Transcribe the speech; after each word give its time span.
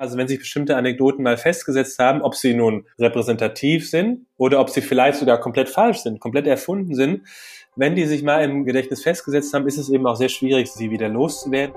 Also 0.00 0.16
wenn 0.16 0.28
sich 0.28 0.38
bestimmte 0.38 0.78
Anekdoten 0.78 1.22
mal 1.22 1.36
festgesetzt 1.36 1.98
haben, 1.98 2.22
ob 2.22 2.34
sie 2.34 2.54
nun 2.54 2.86
repräsentativ 2.98 3.86
sind 3.86 4.24
oder 4.38 4.58
ob 4.58 4.70
sie 4.70 4.80
vielleicht 4.80 5.18
sogar 5.18 5.38
komplett 5.38 5.68
falsch 5.68 5.98
sind, 5.98 6.20
komplett 6.20 6.46
erfunden 6.46 6.94
sind, 6.94 7.28
wenn 7.76 7.96
die 7.96 8.06
sich 8.06 8.22
mal 8.22 8.42
im 8.42 8.64
Gedächtnis 8.64 9.02
festgesetzt 9.02 9.52
haben, 9.52 9.66
ist 9.66 9.76
es 9.76 9.90
eben 9.90 10.06
auch 10.06 10.16
sehr 10.16 10.30
schwierig, 10.30 10.72
sie 10.72 10.90
wieder 10.90 11.10
loszuwerden. 11.10 11.74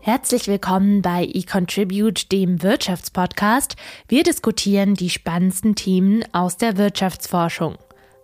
Herzlich 0.00 0.48
willkommen 0.48 1.02
bei 1.02 1.26
eContribute, 1.30 2.32
dem 2.32 2.62
Wirtschaftspodcast. 2.62 3.76
Wir 4.08 4.22
diskutieren 4.22 4.94
die 4.94 5.10
spannendsten 5.10 5.74
Themen 5.74 6.24
aus 6.32 6.56
der 6.56 6.78
Wirtschaftsforschung. 6.78 7.76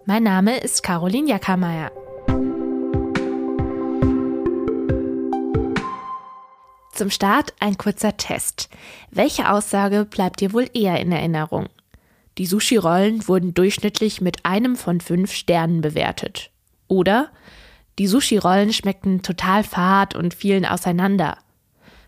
Mein 0.07 0.23
Name 0.23 0.59
ist 0.59 0.83
Caroline 0.83 1.29
Jackermeier. 1.29 1.93
Zum 7.01 7.09
Start 7.09 7.55
ein 7.61 7.79
kurzer 7.79 8.19
Test. 8.19 8.69
Welche 9.11 9.51
Aussage 9.51 10.05
bleibt 10.05 10.41
dir 10.41 10.53
wohl 10.53 10.69
eher 10.75 11.01
in 11.01 11.13
Erinnerung? 11.13 11.71
Die 12.37 12.45
Sushi-Rollen 12.45 13.27
wurden 13.27 13.55
durchschnittlich 13.55 14.21
mit 14.21 14.45
einem 14.45 14.77
von 14.77 15.01
fünf 15.01 15.33
Sternen 15.33 15.81
bewertet. 15.81 16.51
Oder 16.89 17.31
die 17.99 18.07
Sushi-Rollen 18.07 18.75
schmeckten 18.75 19.23
total 19.23 19.65
fad 19.65 20.15
und 20.15 20.35
fielen 20.35 20.67
auseinander. 20.67 21.39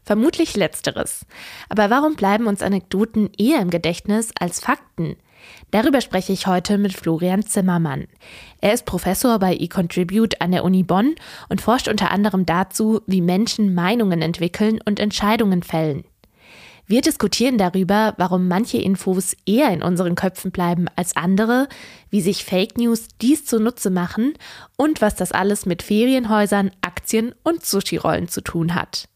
Vermutlich 0.05 0.57
letzteres. 0.57 1.27
Aber 1.69 1.91
warum 1.91 2.17
bleiben 2.17 2.47
uns 2.47 2.63
Anekdoten 2.63 3.31
eher 3.39 3.61
im 3.61 3.71
Gedächtnis 3.71 4.31
als 4.39 4.61
Fakten? 4.61 5.17
Darüber 5.71 6.01
spreche 6.01 6.33
ich 6.33 6.47
heute 6.47 6.79
mit 6.79 6.93
Florian 6.93 7.43
Zimmermann. 7.43 8.07
Er 8.61 8.73
ist 8.73 8.85
Professor 8.85 9.39
bei 9.39 9.55
eContribute 9.55 10.41
an 10.41 10.53
der 10.53 10.65
Uni 10.65 10.83
Bonn 10.83 11.15
und 11.49 11.61
forscht 11.61 11.89
unter 11.89 12.11
anderem 12.11 12.47
dazu, 12.47 13.01
wie 13.07 13.21
Menschen 13.21 13.75
Meinungen 13.75 14.23
entwickeln 14.23 14.81
und 14.85 15.01
Entscheidungen 15.01 15.63
fällen. 15.63 16.05
Wir 16.87 17.01
diskutieren 17.01 17.59
darüber, 17.59 18.15
warum 18.19 18.49
manche 18.49 18.79
Infos 18.79 19.37
eher 19.47 19.71
in 19.71 19.83
unseren 19.83 20.15
Köpfen 20.15 20.51
bleiben 20.51 20.89
als 20.97 21.17
andere, 21.17 21.69
wie 22.11 22.21
sich 22.21 22.45
Fake 22.45 22.77
News 22.77 23.07
dies 23.21 23.47
zunutze 23.47 23.89
machen 23.89 24.35
und 24.77 25.01
was 25.01 25.15
das 25.15 25.33
alles 25.33 25.65
mit 25.65 25.83
Ferienhäusern, 25.83 26.73
Aktien 26.83 27.35
und 27.45 27.65
Sushi-Rollen 27.65 28.29
zu 28.29 28.43
tun 28.43 28.75
hat. 28.75 29.09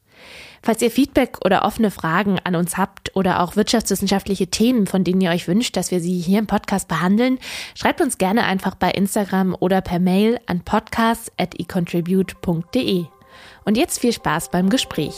Falls 0.67 0.83
ihr 0.83 0.91
Feedback 0.91 1.39
oder 1.45 1.65
offene 1.65 1.93
Fragen 1.93 2.41
an 2.43 2.57
uns 2.57 2.77
habt 2.77 3.15
oder 3.15 3.41
auch 3.41 3.55
wirtschaftswissenschaftliche 3.55 4.49
Themen, 4.49 4.89
von 4.89 5.05
denen 5.05 5.21
ihr 5.21 5.31
euch 5.31 5.47
wünscht, 5.47 5.77
dass 5.77 5.93
wir 5.93 6.01
sie 6.01 6.19
hier 6.19 6.41
im 6.41 6.49
Podcast 6.49 6.89
behandeln, 6.89 7.39
schreibt 7.77 8.01
uns 8.01 8.19
gerne 8.19 8.43
einfach 8.43 8.75
bei 8.75 8.91
Instagram 8.91 9.57
oder 9.61 9.81
per 9.81 10.01
Mail 10.01 10.41
an 10.47 10.65
podcast.econtribute.de. 10.65 13.05
Und 13.65 13.77
jetzt 13.77 14.01
viel 14.01 14.13
Spaß 14.13 14.51
beim 14.51 14.69
Gespräch. 14.69 15.15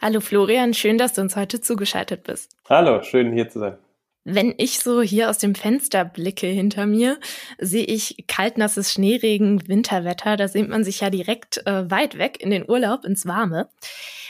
Hallo 0.00 0.20
Florian, 0.20 0.74
schön, 0.74 0.98
dass 0.98 1.12
du 1.12 1.20
uns 1.20 1.36
heute 1.36 1.60
zugeschaltet 1.60 2.24
bist. 2.24 2.50
Hallo, 2.68 3.00
schön 3.04 3.32
hier 3.32 3.48
zu 3.48 3.60
sein. 3.60 3.78
Wenn 4.24 4.54
ich 4.56 4.78
so 4.78 5.02
hier 5.02 5.30
aus 5.30 5.38
dem 5.38 5.54
Fenster 5.56 6.04
blicke 6.04 6.46
hinter 6.46 6.86
mir, 6.86 7.18
sehe 7.58 7.84
ich 7.84 8.24
kaltnasses 8.28 8.92
Schneeregen, 8.92 9.66
Winterwetter. 9.66 10.36
Da 10.36 10.46
sehnt 10.46 10.68
man 10.68 10.84
sich 10.84 11.00
ja 11.00 11.10
direkt 11.10 11.66
äh, 11.66 11.90
weit 11.90 12.18
weg 12.18 12.40
in 12.40 12.50
den 12.50 12.68
Urlaub, 12.68 13.04
ins 13.04 13.26
Warme. 13.26 13.68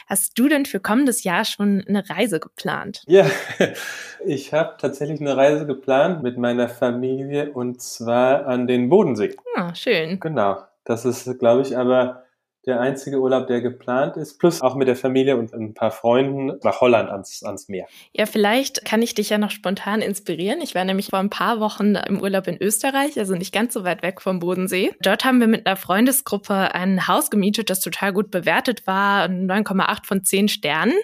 Hast 0.06 0.38
du 0.38 0.48
denn 0.48 0.64
für 0.64 0.80
kommendes 0.80 1.24
Jahr 1.24 1.44
schon 1.44 1.84
eine 1.86 2.08
Reise 2.08 2.40
geplant? 2.40 3.02
Ja, 3.06 3.26
ich 4.24 4.52
habe 4.54 4.76
tatsächlich 4.78 5.20
eine 5.20 5.36
Reise 5.36 5.66
geplant 5.66 6.22
mit 6.22 6.38
meiner 6.38 6.68
Familie 6.68 7.52
und 7.52 7.82
zwar 7.82 8.46
an 8.46 8.66
den 8.66 8.88
Bodensee. 8.88 9.36
Ah, 9.56 9.74
schön. 9.74 10.20
Genau. 10.20 10.62
Das 10.84 11.04
ist, 11.04 11.38
glaube 11.38 11.62
ich, 11.62 11.76
aber 11.76 12.24
der 12.66 12.80
einzige 12.80 13.18
Urlaub, 13.18 13.48
der 13.48 13.60
geplant 13.60 14.16
ist, 14.16 14.38
plus 14.38 14.62
auch 14.62 14.76
mit 14.76 14.86
der 14.86 14.94
Familie 14.94 15.36
und 15.36 15.52
ein 15.52 15.74
paar 15.74 15.90
Freunden 15.90 16.58
nach 16.62 16.80
Holland 16.80 17.10
ans, 17.10 17.42
ans 17.42 17.68
Meer. 17.68 17.86
Ja, 18.12 18.26
vielleicht 18.26 18.84
kann 18.84 19.02
ich 19.02 19.14
dich 19.14 19.30
ja 19.30 19.38
noch 19.38 19.50
spontan 19.50 20.00
inspirieren. 20.00 20.60
Ich 20.60 20.76
war 20.76 20.84
nämlich 20.84 21.08
vor 21.08 21.18
ein 21.18 21.30
paar 21.30 21.58
Wochen 21.58 21.96
im 21.96 22.20
Urlaub 22.20 22.46
in 22.46 22.62
Österreich, 22.62 23.18
also 23.18 23.34
nicht 23.34 23.52
ganz 23.52 23.74
so 23.74 23.82
weit 23.82 24.02
weg 24.02 24.20
vom 24.20 24.38
Bodensee. 24.38 24.92
Dort 25.00 25.24
haben 25.24 25.40
wir 25.40 25.48
mit 25.48 25.66
einer 25.66 25.74
Freundesgruppe 25.74 26.72
ein 26.72 27.08
Haus 27.08 27.30
gemietet, 27.30 27.68
das 27.68 27.80
total 27.80 28.12
gut 28.12 28.30
bewertet 28.30 28.86
war, 28.86 29.26
9,8 29.26 30.06
von 30.06 30.22
10 30.22 30.48
Sternen. 30.48 30.94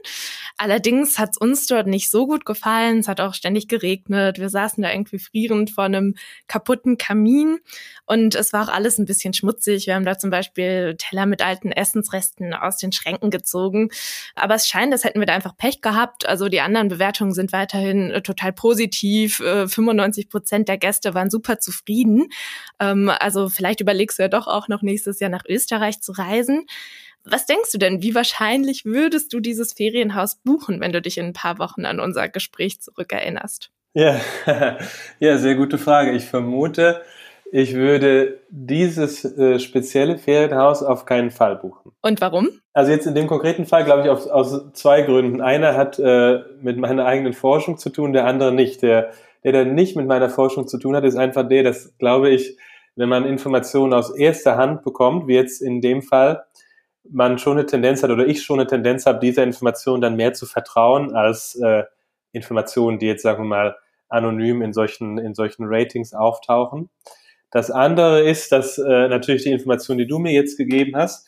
Allerdings 0.58 1.18
hat 1.18 1.30
es 1.30 1.38
uns 1.38 1.66
dort 1.66 1.88
nicht 1.88 2.08
so 2.08 2.28
gut 2.28 2.44
gefallen. 2.44 3.00
Es 3.00 3.08
hat 3.08 3.20
auch 3.20 3.34
ständig 3.34 3.66
geregnet. 3.66 4.38
Wir 4.38 4.48
saßen 4.48 4.80
da 4.82 4.92
irgendwie 4.92 5.18
frierend 5.18 5.70
vor 5.70 5.84
einem 5.84 6.14
kaputten 6.46 6.98
Kamin 6.98 7.58
und 8.06 8.36
es 8.36 8.52
war 8.52 8.64
auch 8.64 8.72
alles 8.72 8.98
ein 8.98 9.06
bisschen 9.06 9.34
schmutzig. 9.34 9.88
Wir 9.88 9.96
haben 9.96 10.04
da 10.04 10.16
zum 10.18 10.30
Beispiel 10.30 10.94
Teller 10.96 11.26
mit 11.26 11.42
alten 11.48 11.72
Essensresten 11.72 12.54
aus 12.54 12.76
den 12.76 12.92
Schränken 12.92 13.30
gezogen. 13.30 13.90
Aber 14.34 14.54
es 14.54 14.68
scheint, 14.68 14.92
als 14.92 15.04
hätten 15.04 15.18
wir 15.18 15.26
da 15.26 15.34
einfach 15.34 15.56
Pech 15.56 15.80
gehabt. 15.80 16.28
Also 16.28 16.48
die 16.48 16.60
anderen 16.60 16.88
Bewertungen 16.88 17.32
sind 17.32 17.52
weiterhin 17.52 18.10
äh, 18.10 18.22
total 18.22 18.52
positiv. 18.52 19.38
95 19.38 20.24
äh, 20.24 20.28
Prozent 20.28 20.68
der 20.68 20.78
Gäste 20.78 21.14
waren 21.14 21.30
super 21.30 21.58
zufrieden. 21.58 22.28
Ähm, 22.78 23.10
also 23.18 23.48
vielleicht 23.48 23.80
überlegst 23.80 24.18
du 24.18 24.24
ja 24.24 24.28
doch 24.28 24.46
auch 24.46 24.68
noch 24.68 24.82
nächstes 24.82 25.20
Jahr 25.20 25.30
nach 25.30 25.44
Österreich 25.48 26.00
zu 26.00 26.12
reisen. 26.12 26.66
Was 27.24 27.46
denkst 27.46 27.72
du 27.72 27.78
denn, 27.78 28.02
wie 28.02 28.14
wahrscheinlich 28.14 28.84
würdest 28.84 29.32
du 29.32 29.40
dieses 29.40 29.72
Ferienhaus 29.72 30.36
buchen, 30.36 30.80
wenn 30.80 30.92
du 30.92 31.02
dich 31.02 31.18
in 31.18 31.26
ein 31.26 31.32
paar 31.32 31.58
Wochen 31.58 31.84
an 31.84 32.00
unser 32.00 32.28
Gespräch 32.28 32.80
zurückerinnerst? 32.80 33.70
Ja, 33.94 34.20
ja, 35.18 35.38
sehr 35.38 35.54
gute 35.56 35.78
Frage. 35.78 36.12
Ich 36.12 36.24
vermute, 36.24 37.02
ich 37.50 37.74
würde 37.74 38.40
dieses 38.50 39.24
äh, 39.24 39.58
spezielle 39.58 40.18
Ferienhaus 40.18 40.82
auf 40.82 41.06
keinen 41.06 41.30
Fall 41.30 41.56
buchen. 41.56 41.92
Und 42.02 42.20
warum? 42.20 42.48
Also 42.72 42.92
jetzt 42.92 43.06
in 43.06 43.14
dem 43.14 43.26
konkreten 43.26 43.66
Fall 43.66 43.84
glaube 43.84 44.02
ich 44.02 44.10
aus, 44.10 44.28
aus 44.28 44.72
zwei 44.74 45.02
Gründen. 45.02 45.40
Einer 45.40 45.76
hat 45.76 45.98
äh, 45.98 46.40
mit 46.60 46.78
meiner 46.78 47.06
eigenen 47.06 47.32
Forschung 47.32 47.78
zu 47.78 47.90
tun, 47.90 48.12
der 48.12 48.26
andere 48.26 48.52
nicht. 48.52 48.82
Der, 48.82 49.10
der 49.44 49.52
dann 49.52 49.74
nicht 49.74 49.96
mit 49.96 50.06
meiner 50.06 50.28
Forschung 50.28 50.68
zu 50.68 50.78
tun 50.78 50.94
hat, 50.94 51.04
ist 51.04 51.16
einfach 51.16 51.48
der, 51.48 51.62
dass 51.62 51.96
glaube 51.98 52.30
ich, 52.30 52.58
wenn 52.96 53.08
man 53.08 53.24
Informationen 53.24 53.92
aus 53.94 54.14
erster 54.14 54.56
Hand 54.56 54.82
bekommt, 54.82 55.26
wie 55.28 55.34
jetzt 55.34 55.62
in 55.62 55.80
dem 55.80 56.02
Fall, 56.02 56.44
man 57.10 57.38
schon 57.38 57.56
eine 57.56 57.64
Tendenz 57.64 58.02
hat 58.02 58.10
oder 58.10 58.26
ich 58.26 58.42
schon 58.42 58.60
eine 58.60 58.68
Tendenz 58.68 59.06
habe, 59.06 59.20
dieser 59.20 59.44
Information 59.44 60.00
dann 60.00 60.16
mehr 60.16 60.34
zu 60.34 60.44
vertrauen 60.44 61.14
als 61.14 61.54
äh, 61.54 61.84
Informationen, 62.32 62.98
die 62.98 63.06
jetzt 63.06 63.22
sagen 63.22 63.44
wir 63.44 63.48
mal 63.48 63.76
anonym 64.10 64.62
in 64.62 64.72
solchen 64.72 65.16
in 65.18 65.34
solchen 65.34 65.64
Ratings 65.66 66.12
auftauchen. 66.12 66.90
Das 67.50 67.70
andere 67.70 68.22
ist, 68.22 68.52
dass 68.52 68.78
äh, 68.78 69.08
natürlich 69.08 69.44
die 69.44 69.50
Information, 69.50 69.98
die 69.98 70.06
du 70.06 70.18
mir 70.18 70.32
jetzt 70.32 70.58
gegeben 70.58 70.96
hast, 70.96 71.26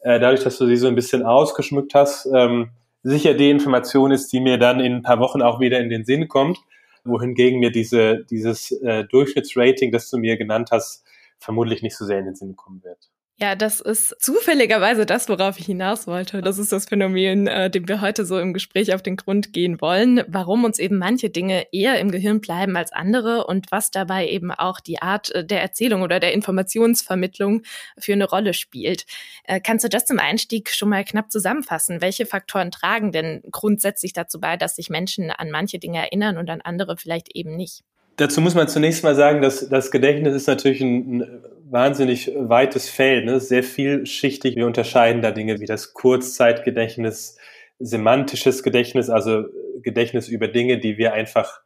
äh, 0.00 0.20
dadurch, 0.20 0.42
dass 0.42 0.58
du 0.58 0.66
sie 0.66 0.76
so 0.76 0.88
ein 0.88 0.94
bisschen 0.94 1.22
ausgeschmückt 1.22 1.94
hast, 1.94 2.26
ähm, 2.34 2.70
sicher 3.02 3.34
die 3.34 3.50
Information 3.50 4.10
ist, 4.10 4.32
die 4.32 4.40
mir 4.40 4.58
dann 4.58 4.80
in 4.80 4.92
ein 4.94 5.02
paar 5.02 5.18
Wochen 5.18 5.42
auch 5.42 5.60
wieder 5.60 5.80
in 5.80 5.88
den 5.88 6.04
Sinn 6.04 6.28
kommt, 6.28 6.58
wohingegen 7.04 7.60
mir 7.60 7.70
diese, 7.70 8.24
dieses 8.30 8.70
äh, 8.82 9.04
Durchschnittsrating, 9.04 9.90
das 9.92 10.10
du 10.10 10.18
mir 10.18 10.36
genannt 10.36 10.68
hast, 10.70 11.04
vermutlich 11.38 11.82
nicht 11.82 11.96
so 11.96 12.04
sehr 12.04 12.18
in 12.18 12.26
den 12.26 12.36
Sinn 12.36 12.54
kommen 12.54 12.82
wird. 12.84 13.10
Ja, 13.40 13.56
das 13.56 13.80
ist 13.80 14.14
zufälligerweise 14.20 15.04
das, 15.04 15.28
worauf 15.28 15.58
ich 15.58 15.66
hinaus 15.66 16.06
wollte. 16.06 16.42
Das 16.42 16.58
ist 16.58 16.70
das 16.70 16.84
Phänomen, 16.84 17.48
äh, 17.48 17.70
dem 17.70 17.88
wir 17.88 18.00
heute 18.00 18.24
so 18.24 18.38
im 18.38 18.52
Gespräch 18.52 18.94
auf 18.94 19.02
den 19.02 19.16
Grund 19.16 19.52
gehen 19.52 19.80
wollen, 19.80 20.22
warum 20.28 20.64
uns 20.64 20.78
eben 20.78 20.98
manche 20.98 21.28
Dinge 21.28 21.66
eher 21.72 21.98
im 21.98 22.12
Gehirn 22.12 22.40
bleiben 22.40 22.76
als 22.76 22.92
andere 22.92 23.46
und 23.46 23.72
was 23.72 23.90
dabei 23.90 24.28
eben 24.28 24.52
auch 24.52 24.78
die 24.78 25.02
Art 25.02 25.34
äh, 25.34 25.44
der 25.44 25.60
Erzählung 25.60 26.02
oder 26.02 26.20
der 26.20 26.34
Informationsvermittlung 26.34 27.62
für 27.98 28.12
eine 28.12 28.28
Rolle 28.28 28.54
spielt. 28.54 29.06
Äh, 29.44 29.60
kannst 29.60 29.84
du 29.84 29.88
das 29.88 30.04
zum 30.04 30.20
Einstieg 30.20 30.70
schon 30.70 30.90
mal 30.90 31.04
knapp 31.04 31.32
zusammenfassen? 31.32 32.00
Welche 32.00 32.26
Faktoren 32.26 32.70
tragen 32.70 33.10
denn 33.10 33.42
grundsätzlich 33.50 34.12
dazu 34.12 34.38
bei, 34.38 34.56
dass 34.56 34.76
sich 34.76 34.88
Menschen 34.88 35.30
an 35.32 35.50
manche 35.50 35.80
Dinge 35.80 35.98
erinnern 35.98 36.36
und 36.36 36.48
an 36.48 36.60
andere 36.60 36.96
vielleicht 36.96 37.34
eben 37.34 37.56
nicht? 37.56 37.82
Dazu 38.16 38.40
muss 38.40 38.54
man 38.54 38.68
zunächst 38.68 39.02
mal 39.02 39.16
sagen, 39.16 39.42
dass 39.42 39.68
das 39.68 39.90
Gedächtnis 39.90 40.34
ist 40.34 40.46
natürlich 40.46 40.80
ein, 40.80 41.22
ein 41.22 41.42
wahnsinnig 41.72 42.30
weites 42.36 42.88
Feld, 42.90 43.24
ne? 43.24 43.40
sehr 43.40 43.62
vielschichtig. 43.62 44.56
Wir 44.56 44.66
unterscheiden 44.66 45.22
da 45.22 45.30
Dinge 45.30 45.58
wie 45.58 45.66
das 45.66 45.94
Kurzzeitgedächtnis, 45.94 47.38
semantisches 47.78 48.62
Gedächtnis, 48.62 49.08
also 49.08 49.44
Gedächtnis 49.82 50.28
über 50.28 50.48
Dinge, 50.48 50.78
die 50.78 50.98
wir 50.98 51.14
einfach 51.14 51.60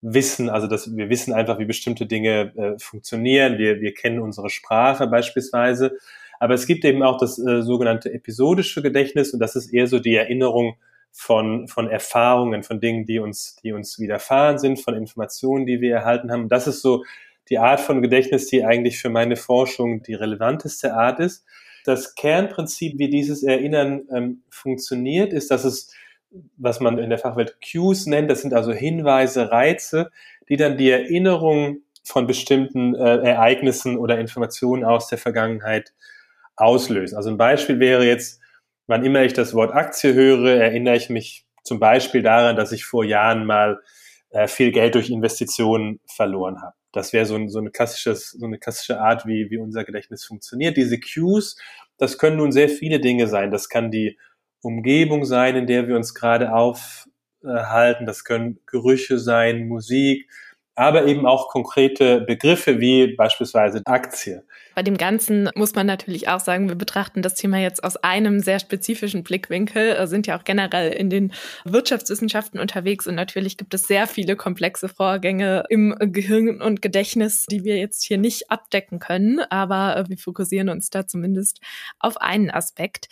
wissen, 0.00 0.48
also 0.48 0.68
dass 0.68 0.96
wir 0.96 1.10
wissen 1.10 1.32
einfach, 1.34 1.58
wie 1.58 1.64
bestimmte 1.64 2.06
Dinge 2.06 2.52
äh, 2.56 2.78
funktionieren. 2.78 3.58
Wir, 3.58 3.80
wir 3.80 3.92
kennen 3.94 4.20
unsere 4.20 4.48
Sprache 4.48 5.08
beispielsweise. 5.08 5.98
Aber 6.38 6.54
es 6.54 6.66
gibt 6.68 6.84
eben 6.84 7.02
auch 7.02 7.18
das 7.18 7.36
äh, 7.38 7.62
sogenannte 7.62 8.12
episodische 8.12 8.80
Gedächtnis 8.80 9.32
und 9.32 9.40
das 9.40 9.56
ist 9.56 9.74
eher 9.74 9.88
so 9.88 9.98
die 9.98 10.14
Erinnerung 10.14 10.76
von, 11.10 11.66
von 11.66 11.90
Erfahrungen, 11.90 12.62
von 12.62 12.78
Dingen, 12.78 13.06
die 13.06 13.18
uns, 13.18 13.56
die 13.64 13.72
uns 13.72 13.98
widerfahren 13.98 14.58
sind, 14.58 14.78
von 14.80 14.94
Informationen, 14.94 15.66
die 15.66 15.80
wir 15.80 15.96
erhalten 15.96 16.30
haben. 16.30 16.48
Das 16.48 16.68
ist 16.68 16.80
so 16.80 17.02
die 17.50 17.58
Art 17.58 17.80
von 17.80 18.02
Gedächtnis, 18.02 18.46
die 18.46 18.64
eigentlich 18.64 18.98
für 18.98 19.10
meine 19.10 19.36
Forschung 19.36 20.02
die 20.02 20.14
relevanteste 20.14 20.94
Art 20.94 21.20
ist. 21.20 21.44
Das 21.84 22.14
Kernprinzip, 22.14 22.98
wie 22.98 23.08
dieses 23.08 23.42
Erinnern 23.42 24.02
ähm, 24.14 24.42
funktioniert, 24.50 25.32
ist, 25.32 25.50
dass 25.50 25.64
es, 25.64 25.92
was 26.56 26.80
man 26.80 26.98
in 26.98 27.10
der 27.10 27.18
Fachwelt 27.18 27.56
Cues 27.62 28.06
nennt, 28.06 28.30
das 28.30 28.42
sind 28.42 28.52
also 28.52 28.72
Hinweise, 28.72 29.50
Reize, 29.50 30.10
die 30.48 30.56
dann 30.56 30.76
die 30.76 30.90
Erinnerung 30.90 31.78
von 32.04 32.26
bestimmten 32.26 32.94
äh, 32.94 33.18
Ereignissen 33.18 33.96
oder 33.96 34.18
Informationen 34.18 34.84
aus 34.84 35.08
der 35.08 35.18
Vergangenheit 35.18 35.92
auslösen. 36.56 37.16
Also 37.16 37.30
ein 37.30 37.38
Beispiel 37.38 37.80
wäre 37.80 38.04
jetzt, 38.04 38.40
wann 38.86 39.04
immer 39.04 39.22
ich 39.22 39.32
das 39.32 39.54
Wort 39.54 39.72
Aktie 39.72 40.14
höre, 40.14 40.50
erinnere 40.50 40.96
ich 40.96 41.08
mich 41.10 41.46
zum 41.62 41.78
Beispiel 41.78 42.22
daran, 42.22 42.56
dass 42.56 42.72
ich 42.72 42.84
vor 42.84 43.04
Jahren 43.04 43.44
mal 43.44 43.80
äh, 44.30 44.48
viel 44.48 44.72
Geld 44.72 44.94
durch 44.94 45.10
Investitionen 45.10 46.00
verloren 46.06 46.60
habe. 46.62 46.77
Das 46.92 47.12
wäre 47.12 47.26
so, 47.26 47.34
ein, 47.34 47.48
so, 47.48 47.58
eine 47.58 47.70
klassisches, 47.70 48.30
so 48.30 48.46
eine 48.46 48.58
klassische 48.58 49.00
Art, 49.00 49.26
wie, 49.26 49.50
wie 49.50 49.58
unser 49.58 49.84
Gedächtnis 49.84 50.24
funktioniert. 50.24 50.76
Diese 50.76 50.98
Cues, 50.98 51.56
das 51.98 52.18
können 52.18 52.38
nun 52.38 52.52
sehr 52.52 52.68
viele 52.68 53.00
Dinge 53.00 53.28
sein. 53.28 53.50
Das 53.50 53.68
kann 53.68 53.90
die 53.90 54.18
Umgebung 54.62 55.24
sein, 55.24 55.56
in 55.56 55.66
der 55.66 55.86
wir 55.88 55.96
uns 55.96 56.14
gerade 56.14 56.52
aufhalten. 56.52 58.06
Das 58.06 58.24
können 58.24 58.60
Gerüche 58.66 59.18
sein, 59.18 59.68
Musik, 59.68 60.28
aber 60.74 61.06
eben 61.06 61.26
auch 61.26 61.48
konkrete 61.48 62.20
Begriffe 62.20 62.80
wie 62.80 63.14
beispielsweise 63.14 63.82
Aktie. 63.84 64.44
Bei 64.78 64.84
dem 64.84 64.96
Ganzen 64.96 65.50
muss 65.56 65.74
man 65.74 65.88
natürlich 65.88 66.28
auch 66.28 66.38
sagen, 66.38 66.68
wir 66.68 66.76
betrachten 66.76 67.20
das 67.20 67.34
Thema 67.34 67.58
jetzt 67.58 67.82
aus 67.82 67.96
einem 67.96 68.38
sehr 68.38 68.60
spezifischen 68.60 69.24
Blickwinkel, 69.24 69.96
äh, 69.96 70.06
sind 70.06 70.28
ja 70.28 70.38
auch 70.38 70.44
generell 70.44 70.92
in 70.92 71.10
den 71.10 71.32
Wirtschaftswissenschaften 71.64 72.60
unterwegs 72.60 73.08
und 73.08 73.16
natürlich 73.16 73.56
gibt 73.56 73.74
es 73.74 73.88
sehr 73.88 74.06
viele 74.06 74.36
komplexe 74.36 74.88
Vorgänge 74.88 75.64
im 75.68 75.96
Gehirn 75.98 76.62
und 76.62 76.80
Gedächtnis, 76.80 77.46
die 77.50 77.64
wir 77.64 77.76
jetzt 77.76 78.04
hier 78.04 78.18
nicht 78.18 78.52
abdecken 78.52 79.00
können, 79.00 79.40
aber 79.50 79.96
äh, 79.96 80.08
wir 80.08 80.16
fokussieren 80.16 80.68
uns 80.68 80.90
da 80.90 81.08
zumindest 81.08 81.58
auf 81.98 82.16
einen 82.18 82.48
Aspekt. 82.48 83.08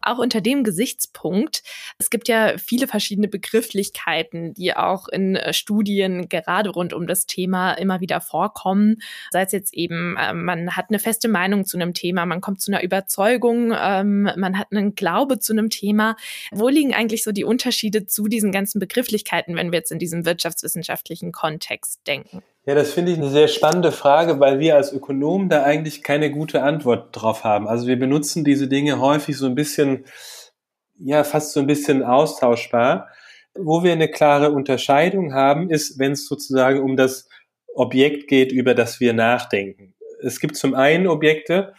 Auch 0.00 0.16
unter 0.16 0.40
dem 0.40 0.64
Gesichtspunkt, 0.64 1.62
es 1.98 2.08
gibt 2.08 2.28
ja 2.28 2.56
viele 2.56 2.86
verschiedene 2.86 3.28
Begrifflichkeiten, 3.28 4.54
die 4.54 4.74
auch 4.74 5.06
in 5.06 5.36
äh, 5.36 5.52
Studien 5.52 6.30
gerade 6.30 6.70
rund 6.70 6.94
um 6.94 7.06
das 7.06 7.26
Thema 7.26 7.72
immer 7.74 8.00
wieder 8.00 8.22
vorkommen, 8.22 9.02
sei 9.30 9.42
es 9.42 9.52
jetzt 9.52 9.74
eben, 9.74 10.14
man 10.14 10.76
hat 10.76 10.86
eine 10.88 10.98
feste 11.10 11.26
Meinung 11.26 11.64
zu 11.66 11.76
einem 11.76 11.92
Thema, 11.92 12.24
man 12.24 12.40
kommt 12.40 12.60
zu 12.60 12.70
einer 12.70 12.84
Überzeugung, 12.84 13.74
ähm, 13.76 14.30
man 14.36 14.56
hat 14.56 14.68
einen 14.70 14.94
Glaube 14.94 15.40
zu 15.40 15.52
einem 15.52 15.68
Thema. 15.68 16.14
Wo 16.52 16.68
liegen 16.68 16.94
eigentlich 16.94 17.24
so 17.24 17.32
die 17.32 17.42
Unterschiede 17.42 18.06
zu 18.06 18.28
diesen 18.28 18.52
ganzen 18.52 18.78
Begrifflichkeiten, 18.78 19.56
wenn 19.56 19.72
wir 19.72 19.80
jetzt 19.80 19.90
in 19.90 19.98
diesem 19.98 20.24
wirtschaftswissenschaftlichen 20.24 21.32
Kontext 21.32 21.98
denken? 22.06 22.42
Ja, 22.64 22.76
das 22.76 22.92
finde 22.92 23.10
ich 23.10 23.18
eine 23.18 23.28
sehr 23.28 23.48
spannende 23.48 23.90
Frage, 23.90 24.38
weil 24.38 24.60
wir 24.60 24.76
als 24.76 24.92
Ökonomen 24.92 25.48
da 25.48 25.64
eigentlich 25.64 26.04
keine 26.04 26.30
gute 26.30 26.62
Antwort 26.62 27.08
drauf 27.10 27.42
haben. 27.42 27.66
Also 27.66 27.88
wir 27.88 27.98
benutzen 27.98 28.44
diese 28.44 28.68
Dinge 28.68 29.00
häufig 29.00 29.36
so 29.36 29.46
ein 29.46 29.56
bisschen, 29.56 30.04
ja, 30.96 31.24
fast 31.24 31.54
so 31.54 31.58
ein 31.58 31.66
bisschen 31.66 32.04
austauschbar. 32.04 33.08
Wo 33.58 33.82
wir 33.82 33.90
eine 33.90 34.08
klare 34.08 34.52
Unterscheidung 34.52 35.34
haben, 35.34 35.70
ist, 35.70 35.98
wenn 35.98 36.12
es 36.12 36.28
sozusagen 36.28 36.80
um 36.80 36.94
das 36.94 37.28
Objekt 37.74 38.28
geht, 38.28 38.52
über 38.52 38.74
das 38.74 39.00
wir 39.00 39.12
nachdenken 39.12 39.94
es 40.22 40.40
gibt 40.40 40.56
zum 40.56 40.74
einen 40.74 41.06
Objekte, 41.06 41.74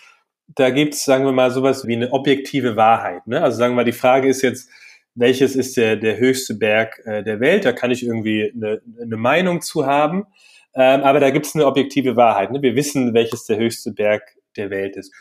da 0.47 0.69
gibt 0.69 0.93
es, 0.93 1.05
sagen 1.05 1.25
wir 1.25 1.31
mal, 1.31 1.51
sowas 1.51 1.87
wie 1.87 1.95
eine 1.95 2.11
objektive 2.11 2.75
Wahrheit. 2.75 3.25
Ne? 3.27 3.41
Also 3.41 3.57
sagen 3.57 3.73
wir 3.73 3.77
mal, 3.77 3.85
die 3.85 3.91
Frage 3.91 4.27
ist 4.27 4.41
jetzt, 4.41 4.69
welches 5.15 5.55
ist 5.55 5.77
der, 5.77 5.95
der 5.95 6.17
höchste 6.17 6.55
Berg 6.55 7.01
äh, 7.05 7.23
der 7.23 7.39
Welt? 7.39 7.65
Da 7.65 7.73
kann 7.73 7.91
ich 7.91 8.03
irgendwie 8.03 8.51
eine, 8.53 8.81
eine 9.01 9.17
Meinung 9.17 9.61
zu 9.61 9.85
haben. 9.85 10.25
Ähm, 10.73 11.01
aber 11.01 11.19
da 11.19 11.29
gibt 11.29 11.45
es 11.45 11.55
eine 11.55 11.65
objektive 11.65 12.15
Wahrheit. 12.15 12.51
Ne? 12.51 12.61
Wir 12.61 12.75
wissen, 12.75 13.13
welches 13.13 13.45
der 13.45 13.57
höchste 13.57 13.91
Berg 13.91 14.23
der 14.55 14.69
Welt 14.69 14.95
ist. 14.95 15.13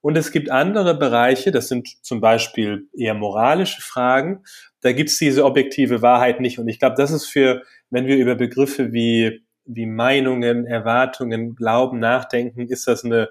Und 0.00 0.16
es 0.16 0.32
gibt 0.32 0.50
andere 0.50 0.98
Bereiche, 0.98 1.50
das 1.50 1.68
sind 1.68 1.88
zum 2.02 2.20
Beispiel 2.20 2.88
eher 2.94 3.14
moralische 3.14 3.80
Fragen, 3.80 4.44
da 4.82 4.92
gibt 4.92 5.08
es 5.08 5.16
diese 5.16 5.46
objektive 5.46 6.02
Wahrheit 6.02 6.40
nicht. 6.40 6.58
Und 6.58 6.68
ich 6.68 6.78
glaube, 6.78 6.96
das 6.98 7.10
ist 7.10 7.24
für, 7.24 7.62
wenn 7.88 8.06
wir 8.06 8.16
über 8.16 8.34
Begriffe 8.34 8.92
wie 8.92 9.43
wie 9.66 9.86
Meinungen, 9.86 10.66
Erwartungen, 10.66 11.54
Glauben, 11.54 11.98
Nachdenken, 11.98 12.68
ist 12.68 12.86
das 12.86 13.04
eine, 13.04 13.30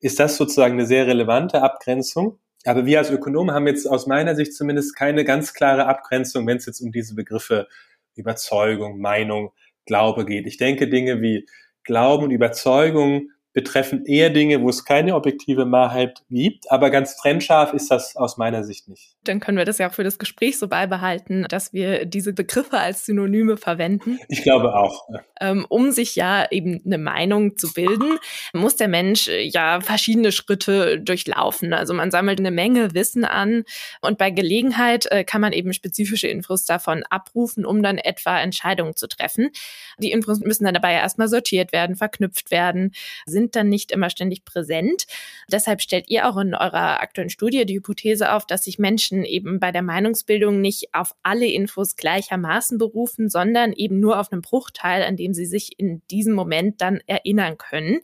ist 0.00 0.18
das 0.20 0.36
sozusagen 0.36 0.74
eine 0.74 0.86
sehr 0.86 1.06
relevante 1.06 1.62
Abgrenzung. 1.62 2.38
Aber 2.64 2.86
wir 2.86 2.98
als 2.98 3.10
Ökonomen 3.10 3.54
haben 3.54 3.66
jetzt 3.66 3.86
aus 3.86 4.06
meiner 4.06 4.34
Sicht 4.34 4.54
zumindest 4.54 4.96
keine 4.96 5.24
ganz 5.24 5.54
klare 5.54 5.86
Abgrenzung, 5.86 6.46
wenn 6.46 6.56
es 6.56 6.66
jetzt 6.66 6.80
um 6.80 6.92
diese 6.92 7.14
Begriffe 7.14 7.68
Überzeugung, 8.14 9.00
Meinung, 9.00 9.52
Glaube 9.86 10.26
geht. 10.26 10.46
Ich 10.46 10.56
denke, 10.56 10.88
Dinge 10.88 11.22
wie 11.22 11.46
Glauben 11.84 12.24
und 12.24 12.30
Überzeugung 12.30 13.30
betreffen 13.58 14.06
eher 14.06 14.30
Dinge, 14.30 14.62
wo 14.62 14.68
es 14.68 14.84
keine 14.84 15.16
objektive 15.16 15.68
Wahrheit 15.72 16.22
gibt, 16.30 16.70
aber 16.70 16.90
ganz 16.90 17.16
trennscharf 17.16 17.74
ist 17.74 17.90
das 17.90 18.14
aus 18.14 18.36
meiner 18.36 18.62
Sicht 18.62 18.86
nicht. 18.86 19.16
Dann 19.24 19.40
können 19.40 19.58
wir 19.58 19.64
das 19.64 19.78
ja 19.78 19.88
auch 19.88 19.94
für 19.94 20.04
das 20.04 20.20
Gespräch 20.20 20.60
so 20.60 20.68
beibehalten, 20.68 21.44
dass 21.48 21.72
wir 21.72 22.04
diese 22.04 22.32
Begriffe 22.32 22.78
als 22.78 23.04
Synonyme 23.04 23.56
verwenden. 23.56 24.20
Ich 24.28 24.44
glaube 24.44 24.76
auch. 24.76 25.08
Ähm, 25.40 25.66
um 25.68 25.90
sich 25.90 26.14
ja 26.14 26.46
eben 26.52 26.80
eine 26.86 26.98
Meinung 26.98 27.56
zu 27.56 27.72
bilden, 27.72 28.18
muss 28.52 28.76
der 28.76 28.86
Mensch 28.86 29.26
äh, 29.26 29.42
ja 29.42 29.80
verschiedene 29.80 30.30
Schritte 30.30 31.00
durchlaufen. 31.00 31.72
Also 31.72 31.94
man 31.94 32.12
sammelt 32.12 32.38
eine 32.38 32.52
Menge 32.52 32.94
Wissen 32.94 33.24
an 33.24 33.64
und 34.02 34.18
bei 34.18 34.30
Gelegenheit 34.30 35.10
äh, 35.10 35.24
kann 35.24 35.40
man 35.40 35.52
eben 35.52 35.72
spezifische 35.72 36.28
Infos 36.28 36.64
davon 36.64 37.02
abrufen, 37.10 37.66
um 37.66 37.82
dann 37.82 37.98
etwa 37.98 38.38
Entscheidungen 38.38 38.94
zu 38.94 39.08
treffen. 39.08 39.50
Die 39.98 40.12
Infos 40.12 40.38
müssen 40.38 40.64
dann 40.64 40.74
dabei 40.74 40.92
erstmal 40.92 41.26
sortiert 41.26 41.72
werden, 41.72 41.96
verknüpft 41.96 42.52
werden, 42.52 42.92
sind 43.26 43.47
sind 43.48 43.56
dann 43.56 43.68
nicht 43.68 43.92
immer 43.92 44.10
ständig 44.10 44.44
präsent. 44.44 45.06
Deshalb 45.50 45.80
stellt 45.80 46.08
ihr 46.08 46.28
auch 46.28 46.36
in 46.36 46.54
eurer 46.54 47.00
aktuellen 47.00 47.30
Studie 47.30 47.64
die 47.64 47.76
Hypothese 47.76 48.32
auf, 48.32 48.46
dass 48.46 48.64
sich 48.64 48.78
Menschen 48.78 49.24
eben 49.24 49.58
bei 49.58 49.72
der 49.72 49.82
Meinungsbildung 49.82 50.60
nicht 50.60 50.88
auf 50.92 51.12
alle 51.22 51.46
Infos 51.46 51.96
gleichermaßen 51.96 52.76
berufen, 52.76 53.30
sondern 53.30 53.72
eben 53.72 54.00
nur 54.00 54.20
auf 54.20 54.30
einen 54.30 54.42
Bruchteil, 54.42 55.02
an 55.02 55.16
dem 55.16 55.32
sie 55.32 55.46
sich 55.46 55.78
in 55.78 56.02
diesem 56.10 56.34
Moment 56.34 56.80
dann 56.82 57.00
erinnern 57.06 57.56
können. 57.56 58.00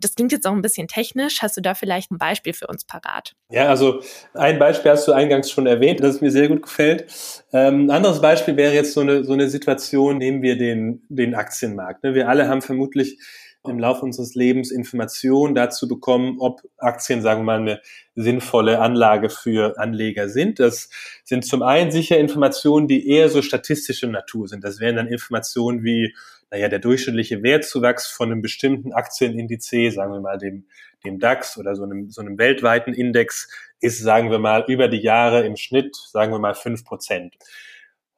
Das 0.00 0.16
klingt 0.16 0.32
jetzt 0.32 0.46
auch 0.46 0.52
ein 0.52 0.62
bisschen 0.62 0.88
technisch. 0.88 1.40
Hast 1.40 1.56
du 1.56 1.60
da 1.60 1.74
vielleicht 1.74 2.10
ein 2.10 2.18
Beispiel 2.18 2.52
für 2.52 2.66
uns 2.66 2.84
parat? 2.84 3.34
Ja, 3.50 3.68
also 3.68 4.02
ein 4.34 4.58
Beispiel 4.58 4.90
hast 4.90 5.06
du 5.06 5.12
eingangs 5.12 5.50
schon 5.50 5.66
erwähnt, 5.66 6.00
das 6.00 6.20
mir 6.20 6.30
sehr 6.30 6.48
gut 6.48 6.62
gefällt. 6.62 7.06
Ähm, 7.52 7.86
ein 7.86 7.90
anderes 7.90 8.20
Beispiel 8.20 8.56
wäre 8.56 8.74
jetzt 8.74 8.92
so 8.94 9.00
eine, 9.00 9.22
so 9.24 9.32
eine 9.34 9.48
Situation, 9.48 10.18
nehmen 10.18 10.42
wir 10.42 10.58
den, 10.58 11.02
den 11.08 11.34
Aktienmarkt. 11.34 12.02
Ne? 12.02 12.14
Wir 12.14 12.28
alle 12.28 12.48
haben 12.48 12.62
vermutlich 12.62 13.18
im 13.68 13.78
Laufe 13.78 14.04
unseres 14.04 14.34
Lebens 14.34 14.70
Informationen 14.70 15.54
dazu 15.54 15.86
bekommen, 15.86 16.36
ob 16.38 16.62
Aktien, 16.78 17.20
sagen 17.20 17.40
wir 17.40 17.44
mal, 17.44 17.60
eine 17.60 17.80
sinnvolle 18.14 18.80
Anlage 18.80 19.28
für 19.28 19.78
Anleger 19.78 20.28
sind. 20.28 20.58
Das 20.58 20.88
sind 21.24 21.44
zum 21.44 21.62
einen 21.62 21.90
sicher 21.90 22.18
Informationen, 22.18 22.88
die 22.88 23.06
eher 23.06 23.28
so 23.28 23.42
statistische 23.42 24.06
Natur 24.06 24.48
sind. 24.48 24.64
Das 24.64 24.80
wären 24.80 24.96
dann 24.96 25.08
Informationen 25.08 25.84
wie, 25.84 26.14
naja, 26.50 26.68
der 26.68 26.78
durchschnittliche 26.78 27.42
Wertzuwachs 27.42 28.06
von 28.06 28.32
einem 28.32 28.40
bestimmten 28.40 28.92
Aktienindiz, 28.92 29.68
sagen 29.68 30.12
wir 30.12 30.20
mal 30.20 30.38
dem, 30.38 30.64
dem 31.04 31.18
DAX 31.18 31.58
oder 31.58 31.74
so 31.74 31.84
einem, 31.84 32.10
so 32.10 32.22
einem 32.22 32.38
weltweiten 32.38 32.94
Index, 32.94 33.48
ist, 33.80 34.00
sagen 34.00 34.30
wir 34.30 34.38
mal, 34.38 34.64
über 34.68 34.88
die 34.88 34.98
Jahre 35.00 35.44
im 35.44 35.56
Schnitt, 35.56 35.96
sagen 35.96 36.32
wir 36.32 36.38
mal, 36.38 36.54
fünf 36.54 36.84
Prozent. 36.84 37.34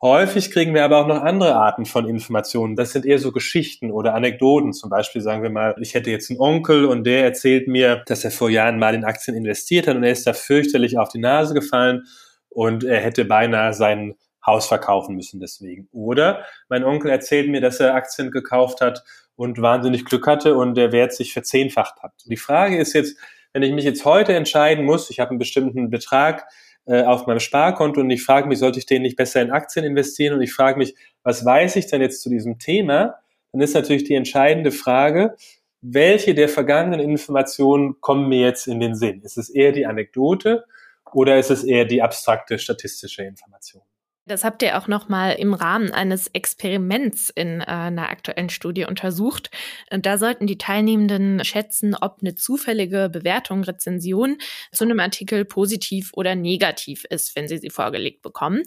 Häufig 0.04 0.50
kriegen 0.50 0.74
wir 0.74 0.84
aber 0.84 0.98
auch 0.98 1.06
noch 1.06 1.22
andere 1.22 1.54
Arten 1.54 1.86
von 1.86 2.08
Informationen. 2.08 2.74
Das 2.74 2.90
sind 2.90 3.06
eher 3.06 3.20
so 3.20 3.30
Geschichten 3.30 3.92
oder 3.92 4.14
Anekdoten. 4.14 4.72
Zum 4.72 4.90
Beispiel 4.90 5.22
sagen 5.22 5.44
wir 5.44 5.50
mal, 5.50 5.76
ich 5.80 5.94
hätte 5.94 6.10
jetzt 6.10 6.28
einen 6.28 6.40
Onkel 6.40 6.86
und 6.86 7.04
der 7.04 7.22
erzählt 7.22 7.68
mir, 7.68 8.02
dass 8.06 8.24
er 8.24 8.32
vor 8.32 8.50
Jahren 8.50 8.80
mal 8.80 8.96
in 8.96 9.04
Aktien 9.04 9.36
investiert 9.36 9.86
hat 9.86 9.94
und 9.94 10.02
er 10.02 10.10
ist 10.10 10.26
da 10.26 10.32
fürchterlich 10.32 10.98
auf 10.98 11.10
die 11.10 11.20
Nase 11.20 11.54
gefallen 11.54 12.02
und 12.48 12.82
er 12.82 13.00
hätte 13.00 13.24
beinahe 13.24 13.74
sein 13.74 14.16
Haus 14.44 14.66
verkaufen 14.66 15.14
müssen 15.14 15.38
deswegen. 15.38 15.88
Oder 15.92 16.46
mein 16.68 16.82
Onkel 16.82 17.08
erzählt 17.12 17.48
mir, 17.48 17.60
dass 17.60 17.78
er 17.78 17.94
Aktien 17.94 18.32
gekauft 18.32 18.80
hat 18.80 19.04
und 19.36 19.62
wahnsinnig 19.62 20.04
Glück 20.04 20.26
hatte 20.26 20.56
und 20.56 20.74
der 20.74 20.90
Wert 20.90 21.12
sich 21.12 21.32
verzehnfacht 21.32 22.02
hat. 22.02 22.12
Die 22.26 22.36
Frage 22.36 22.76
ist 22.76 22.92
jetzt, 22.94 23.16
wenn 23.52 23.62
ich 23.62 23.72
mich 23.72 23.84
jetzt 23.84 24.04
heute 24.04 24.34
entscheiden 24.34 24.84
muss, 24.84 25.10
ich 25.10 25.20
habe 25.20 25.30
einen 25.30 25.38
bestimmten 25.38 25.90
Betrag, 25.90 26.48
äh, 26.86 27.02
auf 27.02 27.26
meinem 27.26 27.40
Sparkonto 27.40 28.00
und 28.00 28.10
ich 28.10 28.24
frage 28.24 28.48
mich, 28.48 28.58
sollte 28.58 28.78
ich 28.78 28.86
den 28.86 29.02
nicht 29.02 29.16
besser 29.16 29.40
in 29.40 29.50
Aktien 29.50 29.84
investieren? 29.84 30.34
Und 30.34 30.42
ich 30.42 30.52
frage 30.52 30.78
mich, 30.78 30.94
was 31.22 31.44
weiß 31.44 31.76
ich 31.76 31.86
denn 31.86 32.00
jetzt 32.00 32.22
zu 32.22 32.28
diesem 32.28 32.58
Thema? 32.58 33.16
Dann 33.52 33.60
ist 33.60 33.74
natürlich 33.74 34.04
die 34.04 34.14
entscheidende 34.14 34.72
Frage, 34.72 35.36
welche 35.80 36.34
der 36.34 36.48
vergangenen 36.48 37.00
Informationen 37.00 38.00
kommen 38.00 38.28
mir 38.28 38.40
jetzt 38.40 38.66
in 38.66 38.80
den 38.80 38.94
Sinn? 38.94 39.20
Ist 39.22 39.36
es 39.36 39.50
eher 39.50 39.72
die 39.72 39.86
Anekdote 39.86 40.64
oder 41.12 41.38
ist 41.38 41.50
es 41.50 41.64
eher 41.64 41.84
die 41.84 42.02
abstrakte 42.02 42.58
statistische 42.58 43.24
Information? 43.24 43.82
Das 44.24 44.44
habt 44.44 44.62
ihr 44.62 44.78
auch 44.78 44.86
noch 44.86 45.08
mal 45.08 45.32
im 45.32 45.52
Rahmen 45.52 45.90
eines 45.90 46.28
Experiments 46.28 47.28
in 47.28 47.60
äh, 47.60 47.64
einer 47.64 48.08
aktuellen 48.08 48.50
Studie 48.50 48.84
untersucht. 48.84 49.50
Da 49.90 50.16
sollten 50.16 50.46
die 50.46 50.58
Teilnehmenden 50.58 51.44
schätzen, 51.44 51.96
ob 51.96 52.18
eine 52.20 52.36
zufällige 52.36 53.08
Bewertung, 53.08 53.64
Rezension 53.64 54.38
zu 54.70 54.84
einem 54.84 55.00
Artikel 55.00 55.44
positiv 55.44 56.12
oder 56.14 56.36
negativ 56.36 57.04
ist, 57.10 57.34
wenn 57.34 57.48
sie 57.48 57.58
sie 57.58 57.70
vorgelegt 57.70 58.22
bekommen. 58.22 58.62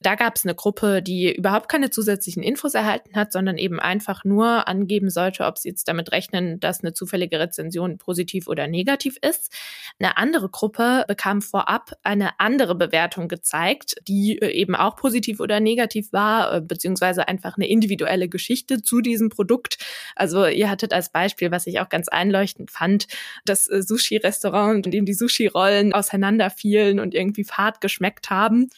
Da 0.00 0.14
gab 0.14 0.36
es 0.36 0.44
eine 0.44 0.54
Gruppe, 0.54 1.02
die 1.02 1.34
überhaupt 1.34 1.68
keine 1.68 1.90
zusätzlichen 1.90 2.42
Infos 2.42 2.72
erhalten 2.72 3.14
hat, 3.14 3.30
sondern 3.30 3.58
eben 3.58 3.80
einfach 3.80 4.24
nur 4.24 4.66
angeben 4.68 5.10
sollte, 5.10 5.44
ob 5.44 5.58
sie 5.58 5.68
jetzt 5.68 5.86
damit 5.86 6.12
rechnen, 6.12 6.60
dass 6.60 6.82
eine 6.82 6.94
zufällige 6.94 7.38
Rezension 7.38 7.98
positiv 7.98 8.48
oder 8.48 8.68
negativ 8.68 9.18
ist. 9.20 9.52
Eine 9.98 10.16
andere 10.16 10.48
Gruppe 10.48 11.04
bekam 11.06 11.42
vorab 11.42 11.92
eine 12.02 12.40
andere 12.40 12.74
Bewertung 12.74 13.28
gezeigt, 13.28 13.96
die 14.08 14.38
äh, 14.38 14.50
eben 14.50 14.74
auch 14.74 14.93
auch 14.94 14.96
positiv 14.96 15.40
oder 15.40 15.60
negativ 15.60 16.12
war, 16.12 16.54
äh, 16.54 16.60
beziehungsweise 16.60 17.28
einfach 17.28 17.56
eine 17.56 17.68
individuelle 17.68 18.28
Geschichte 18.28 18.82
zu 18.82 19.00
diesem 19.00 19.28
Produkt. 19.28 19.78
Also 20.16 20.46
ihr 20.46 20.70
hattet 20.70 20.92
als 20.92 21.10
Beispiel, 21.10 21.50
was 21.50 21.66
ich 21.66 21.80
auch 21.80 21.88
ganz 21.88 22.08
einleuchtend 22.08 22.70
fand, 22.70 23.06
das 23.44 23.68
äh, 23.68 23.82
Sushi-Restaurant, 23.82 24.86
in 24.86 24.92
dem 24.92 25.04
die 25.04 25.14
Sushi-Rollen 25.14 25.92
auseinanderfielen 25.92 27.00
und 27.00 27.14
irgendwie 27.14 27.44
fad 27.44 27.80
geschmeckt 27.80 28.30
haben. 28.30 28.68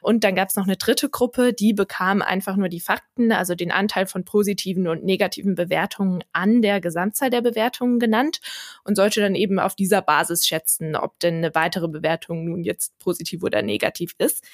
Und 0.00 0.24
dann 0.24 0.36
gab 0.36 0.48
es 0.48 0.56
noch 0.56 0.64
eine 0.64 0.76
dritte 0.76 1.08
Gruppe, 1.08 1.52
die 1.52 1.72
bekam 1.72 2.22
einfach 2.22 2.56
nur 2.56 2.68
die 2.68 2.80
Fakten, 2.80 3.32
also 3.32 3.54
den 3.54 3.72
Anteil 3.72 4.06
von 4.06 4.24
positiven 4.24 4.86
und 4.86 5.04
negativen 5.04 5.54
Bewertungen 5.54 6.22
an 6.32 6.62
der 6.62 6.80
Gesamtzahl 6.80 7.30
der 7.30 7.42
Bewertungen 7.42 7.98
genannt 7.98 8.40
und 8.84 8.94
sollte 8.94 9.20
dann 9.20 9.34
eben 9.34 9.58
auf 9.58 9.74
dieser 9.74 10.02
Basis 10.02 10.46
schätzen, 10.46 10.94
ob 10.96 11.18
denn 11.18 11.38
eine 11.38 11.54
weitere 11.54 11.88
Bewertung 11.88 12.44
nun 12.44 12.62
jetzt 12.62 12.96
positiv 12.98 13.42
oder 13.42 13.62
negativ 13.62 14.14
ist. 14.18 14.44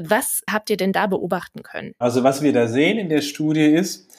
Was 0.00 0.42
habt 0.50 0.70
ihr 0.70 0.76
denn 0.76 0.92
da 0.92 1.06
beobachten 1.06 1.62
können? 1.62 1.92
Also 1.98 2.24
was 2.24 2.42
wir 2.42 2.52
da 2.52 2.66
sehen 2.66 2.98
in 2.98 3.08
der 3.08 3.22
Studie 3.22 3.66
ist, 3.66 4.10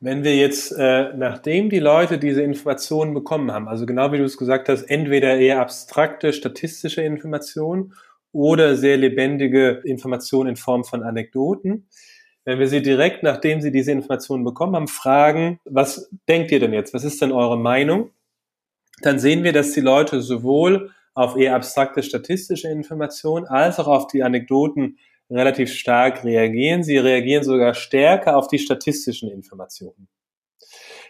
wenn 0.00 0.24
wir 0.24 0.36
jetzt, 0.36 0.72
äh, 0.72 1.12
nachdem 1.16 1.70
die 1.70 1.78
Leute 1.78 2.18
diese 2.18 2.42
Informationen 2.42 3.14
bekommen 3.14 3.52
haben, 3.52 3.68
also 3.68 3.86
genau 3.86 4.10
wie 4.10 4.18
du 4.18 4.24
es 4.24 4.36
gesagt 4.36 4.68
hast, 4.68 4.82
entweder 4.82 5.38
eher 5.38 5.60
abstrakte 5.60 6.32
statistische 6.32 7.02
Informationen 7.02 7.94
oder 8.32 8.76
sehr 8.76 8.96
lebendige 8.96 9.80
Informationen 9.84 10.50
in 10.50 10.56
Form 10.56 10.82
von 10.82 11.04
Anekdoten. 11.04 11.86
Wenn 12.44 12.58
wir 12.58 12.66
sie 12.66 12.82
direkt, 12.82 13.22
nachdem 13.22 13.60
sie 13.60 13.70
diese 13.70 13.92
Informationen 13.92 14.42
bekommen 14.42 14.74
haben, 14.74 14.88
fragen, 14.88 15.60
was 15.64 16.10
denkt 16.28 16.50
ihr 16.50 16.58
denn 16.58 16.72
jetzt? 16.72 16.92
Was 16.94 17.04
ist 17.04 17.22
denn 17.22 17.30
eure 17.30 17.56
Meinung? 17.56 18.10
Dann 19.02 19.20
sehen 19.20 19.44
wir, 19.44 19.52
dass 19.52 19.72
die 19.72 19.80
Leute 19.80 20.20
sowohl 20.20 20.90
auf 21.14 21.36
eher 21.36 21.54
abstrakte 21.54 22.02
statistische 22.02 22.68
Informationen 22.68 23.46
als 23.46 23.78
auch 23.78 23.86
auf 23.86 24.08
die 24.08 24.24
Anekdoten 24.24 24.98
relativ 25.34 25.72
stark 25.72 26.24
reagieren. 26.24 26.82
Sie 26.82 26.98
reagieren 26.98 27.44
sogar 27.44 27.74
stärker 27.74 28.36
auf 28.36 28.48
die 28.48 28.58
statistischen 28.58 29.30
Informationen. 29.30 30.08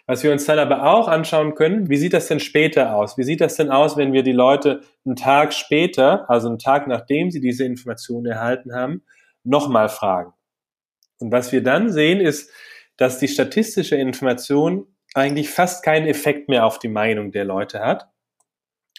Was 0.07 0.25
wir 0.25 0.33
uns 0.33 0.45
dann 0.47 0.59
aber 0.59 0.85
auch 0.85 1.07
anschauen 1.07 1.55
können, 1.55 1.89
wie 1.89 1.97
sieht 1.97 2.13
das 2.13 2.27
denn 2.27 2.41
später 2.41 2.97
aus? 2.97 3.17
Wie 3.17 3.23
sieht 3.23 3.41
das 3.41 3.57
denn 3.57 3.71
aus, 3.71 3.97
wenn 3.97 4.13
wir 4.13 4.25
die 4.25 4.33
Leute 4.33 4.81
einen 5.05 5.15
Tag 5.15 5.55
später, 5.55 6.29
also 6.29 6.49
einen 6.49 6.59
Tag 6.59 6.89
nachdem 6.89 7.31
sie 7.31 7.41
diese 7.41 7.65
Informationen 7.65 8.27
erhalten 8.27 8.75
haben, 8.75 9.05
nochmal 9.45 9.89
fragen? 9.89 10.33
Und 11.19 11.31
was 11.31 11.53
wir 11.53 11.63
dann 11.63 11.93
sehen, 11.93 12.21
ist, 12.21 12.51
dass 12.97 13.19
die 13.19 13.29
statistische 13.29 13.97
Information 13.97 14.87
eigentlich 15.15 15.51
fast 15.51 15.85
keinen 15.85 16.07
Effekt 16.07 16.49
mehr 16.49 16.67
auf 16.67 16.81
die 16.81 16.89
Meinung 16.89 17.31
der 17.31 17.45
Leute 17.45 17.81
hat, 17.81 18.09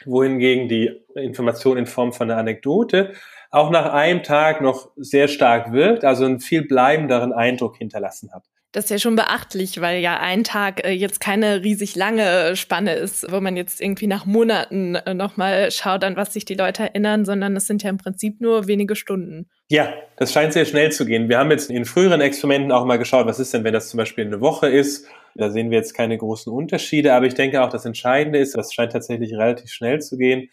wohingegen 0.06 0.70
die 0.70 1.04
Information 1.16 1.78
in 1.78 1.86
Form 1.86 2.14
von 2.14 2.32
einer 2.32 2.40
Anekdote 2.40 3.14
auch 3.54 3.70
nach 3.70 3.94
einem 3.94 4.24
Tag 4.24 4.62
noch 4.62 4.90
sehr 4.98 5.28
stark 5.28 5.72
wirkt, 5.72 6.04
also 6.04 6.26
einen 6.26 6.40
viel 6.40 6.64
bleibenderen 6.64 7.32
Eindruck 7.32 7.78
hinterlassen 7.78 8.32
hat. 8.34 8.44
Das 8.72 8.86
ist 8.86 8.90
ja 8.90 8.98
schon 8.98 9.16
beachtlich, 9.16 9.80
weil 9.80 10.02
ja 10.02 10.20
ein 10.20 10.44
Tag 10.44 10.84
äh, 10.84 10.90
jetzt 10.90 11.20
keine 11.20 11.62
riesig 11.62 11.96
lange 11.96 12.56
Spanne 12.56 12.96
ist, 12.96 13.32
wo 13.32 13.40
man 13.40 13.56
jetzt 13.56 13.80
irgendwie 13.80 14.08
nach 14.08 14.26
Monaten 14.26 14.96
äh, 14.96 15.14
nochmal 15.14 15.70
schaut, 15.70 16.04
an 16.04 16.16
was 16.16 16.34
sich 16.34 16.46
die 16.46 16.56
Leute 16.56 16.82
erinnern, 16.82 17.26
sondern 17.26 17.56
es 17.56 17.68
sind 17.68 17.84
ja 17.84 17.92
im 17.92 18.00
Prinzip 18.00 18.42
nur 18.42 18.66
wenige 18.66 18.96
Stunden. 18.96 19.48
Ja, 19.70 19.94
das 20.18 20.34
scheint 20.34 20.54
sehr 20.54 20.66
schnell 20.66 20.92
zu 20.92 21.06
gehen. 21.06 21.30
Wir 21.30 21.38
haben 21.38 21.52
jetzt 21.52 21.70
in 21.70 21.86
früheren 21.86 22.22
Experimenten 22.22 22.72
auch 22.72 22.86
mal 22.86 22.98
geschaut, 22.98 23.28
was 23.28 23.40
ist 23.40 23.54
denn, 23.54 23.64
wenn 23.64 23.74
das 23.74 23.90
zum 23.90 24.00
Beispiel 24.00 24.26
eine 24.26 24.42
Woche 24.42 24.68
ist. 24.68 25.08
Da 25.36 25.52
sehen 25.52 25.70
wir 25.70 25.78
jetzt 25.78 25.94
keine 25.94 26.18
großen 26.18 26.52
Unterschiede, 26.52 27.14
aber 27.14 27.28
ich 27.28 27.36
denke 27.36 27.62
auch, 27.62 27.70
das 27.70 27.86
Entscheidende 27.86 28.40
ist, 28.40 28.58
das 28.58 28.74
scheint 28.74 28.94
tatsächlich 28.94 29.34
relativ 29.34 29.70
schnell 29.70 30.02
zu 30.02 30.18
gehen, 30.18 30.50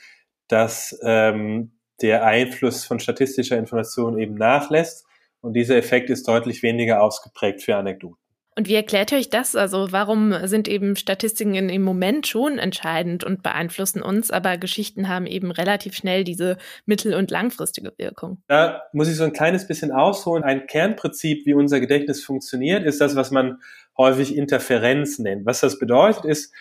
dass 0.49 1.01
ähm, 1.03 1.73
der 2.03 2.25
Einfluss 2.25 2.85
von 2.85 3.01
statistischer 3.01 3.59
Information 3.59 4.19
eben 4.19 4.35
nachlässt 4.35 5.07
und 5.41 5.55
dieser 5.55 5.77
Effekt 5.77 6.11
ist 6.11 6.27
deutlich 6.29 6.63
weniger 6.63 7.03
ausgeprägt 7.03 7.63
für 7.63 7.77
Anekdoten. 7.77 8.17
Und 8.57 8.69
wie 8.69 8.75
erklärt 8.75 9.13
ihr 9.13 9.19
euch 9.19 9.31
das? 9.31 9.55
Also 9.55 9.91
warum 9.91 10.35
sind 10.47 10.69
eben 10.69 10.97
Statistiken 10.97 11.55
im 11.55 11.83
Moment 11.83 12.27
schon 12.27 12.59
entscheidend 12.59 13.25
und 13.25 13.43
beeinflussen 13.43 14.03
uns, 14.03 14.31
aber 14.31 14.59
Geschichten 14.59 15.09
haben 15.09 15.27
eben 15.27 15.51
relativ 15.51 15.95
schnell 15.95 16.25
diese 16.25 16.59
mittel- 16.85 17.15
und 17.15 17.31
langfristige 17.31 17.93
Wirkung? 17.97 18.43
Da 18.49 18.83
muss 18.93 19.09
ich 19.09 19.17
so 19.17 19.25
ein 19.25 19.33
kleines 19.33 19.67
bisschen 19.67 19.93
ausholen. 19.93 20.43
Ein 20.43 20.67
Kernprinzip, 20.67 21.47
wie 21.47 21.55
unser 21.55 21.81
Gedächtnis 21.81 22.25
funktioniert, 22.25 22.85
ist 22.85 23.01
das, 23.01 23.15
was 23.15 23.31
man 23.31 23.61
häufig 23.97 24.37
Interferenz 24.37 25.19
nennt. 25.19 25.47
Was 25.47 25.61
das 25.61 25.79
bedeutet, 25.79 26.25
ist, 26.25 26.53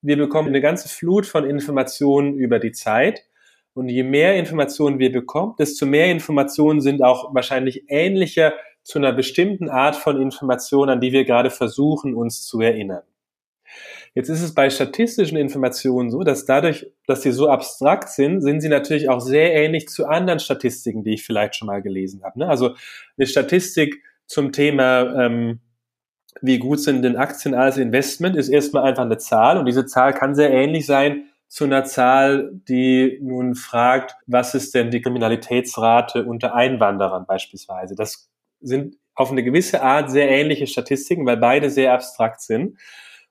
wir 0.00 0.16
bekommen 0.16 0.48
eine 0.48 0.60
ganze 0.60 0.88
Flut 0.88 1.26
von 1.26 1.48
Informationen 1.48 2.38
über 2.38 2.58
die 2.58 2.72
Zeit 2.72 3.27
und 3.78 3.88
je 3.88 4.02
mehr 4.02 4.34
Informationen 4.34 4.98
wir 4.98 5.12
bekommen, 5.12 5.54
desto 5.56 5.86
mehr 5.86 6.10
Informationen 6.10 6.80
sind 6.80 7.00
auch 7.00 7.32
wahrscheinlich 7.32 7.84
ähnlicher 7.86 8.52
zu 8.82 8.98
einer 8.98 9.12
bestimmten 9.12 9.68
Art 9.68 9.94
von 9.94 10.20
Information, 10.20 10.90
an 10.90 11.00
die 11.00 11.12
wir 11.12 11.24
gerade 11.24 11.48
versuchen, 11.50 12.14
uns 12.14 12.44
zu 12.44 12.60
erinnern. 12.60 13.02
Jetzt 14.14 14.30
ist 14.30 14.42
es 14.42 14.52
bei 14.52 14.68
statistischen 14.68 15.38
Informationen 15.38 16.10
so, 16.10 16.24
dass 16.24 16.44
dadurch, 16.44 16.90
dass 17.06 17.22
sie 17.22 17.30
so 17.30 17.48
abstrakt 17.48 18.08
sind, 18.08 18.40
sind 18.40 18.62
sie 18.62 18.68
natürlich 18.68 19.08
auch 19.08 19.20
sehr 19.20 19.54
ähnlich 19.54 19.88
zu 19.88 20.06
anderen 20.06 20.40
Statistiken, 20.40 21.04
die 21.04 21.14
ich 21.14 21.24
vielleicht 21.24 21.54
schon 21.54 21.66
mal 21.66 21.80
gelesen 21.80 22.24
habe. 22.24 22.40
Ne? 22.40 22.48
Also 22.48 22.74
eine 23.16 23.26
Statistik 23.28 24.02
zum 24.26 24.50
Thema, 24.50 25.24
ähm, 25.24 25.60
wie 26.40 26.58
gut 26.58 26.80
sind 26.80 27.02
denn 27.02 27.16
Aktien 27.16 27.54
als 27.54 27.76
Investment, 27.76 28.34
ist 28.34 28.48
erstmal 28.48 28.84
einfach 28.84 29.04
eine 29.04 29.18
Zahl 29.18 29.56
und 29.56 29.66
diese 29.66 29.86
Zahl 29.86 30.14
kann 30.14 30.34
sehr 30.34 30.50
ähnlich 30.50 30.84
sein 30.84 31.27
zu 31.48 31.64
einer 31.64 31.84
Zahl, 31.84 32.50
die 32.68 33.18
nun 33.22 33.54
fragt, 33.54 34.14
was 34.26 34.54
ist 34.54 34.74
denn 34.74 34.90
die 34.90 35.00
Kriminalitätsrate 35.00 36.24
unter 36.24 36.54
Einwanderern 36.54 37.24
beispielsweise. 37.26 37.94
Das 37.94 38.30
sind 38.60 38.96
auf 39.14 39.32
eine 39.32 39.42
gewisse 39.42 39.82
Art 39.82 40.10
sehr 40.10 40.28
ähnliche 40.30 40.66
Statistiken, 40.66 41.26
weil 41.26 41.38
beide 41.38 41.70
sehr 41.70 41.94
abstrakt 41.94 42.42
sind. 42.42 42.78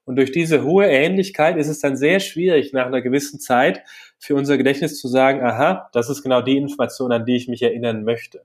Und 0.04 0.16
durch 0.16 0.32
diese 0.32 0.64
hohe 0.64 0.88
Ähnlichkeit 0.88 1.58
ist 1.58 1.68
es 1.68 1.80
dann 1.80 1.96
sehr 1.96 2.20
schwierig, 2.20 2.74
nach 2.74 2.88
einer 2.88 3.02
gewissen 3.02 3.40
Zeit 3.40 3.84
für 4.18 4.36
unser 4.36 4.58
Gedächtnis 4.58 5.00
zu 5.00 5.08
sagen, 5.08 5.42
aha, 5.42 5.90
das 5.94 6.10
ist 6.10 6.24
genau 6.24 6.42
die 6.42 6.58
Information, 6.58 7.12
an 7.12 7.26
die 7.26 7.36
ich 7.36 7.48
mich 7.48 7.62
erinnern 7.62 8.04
möchte. 8.04 8.44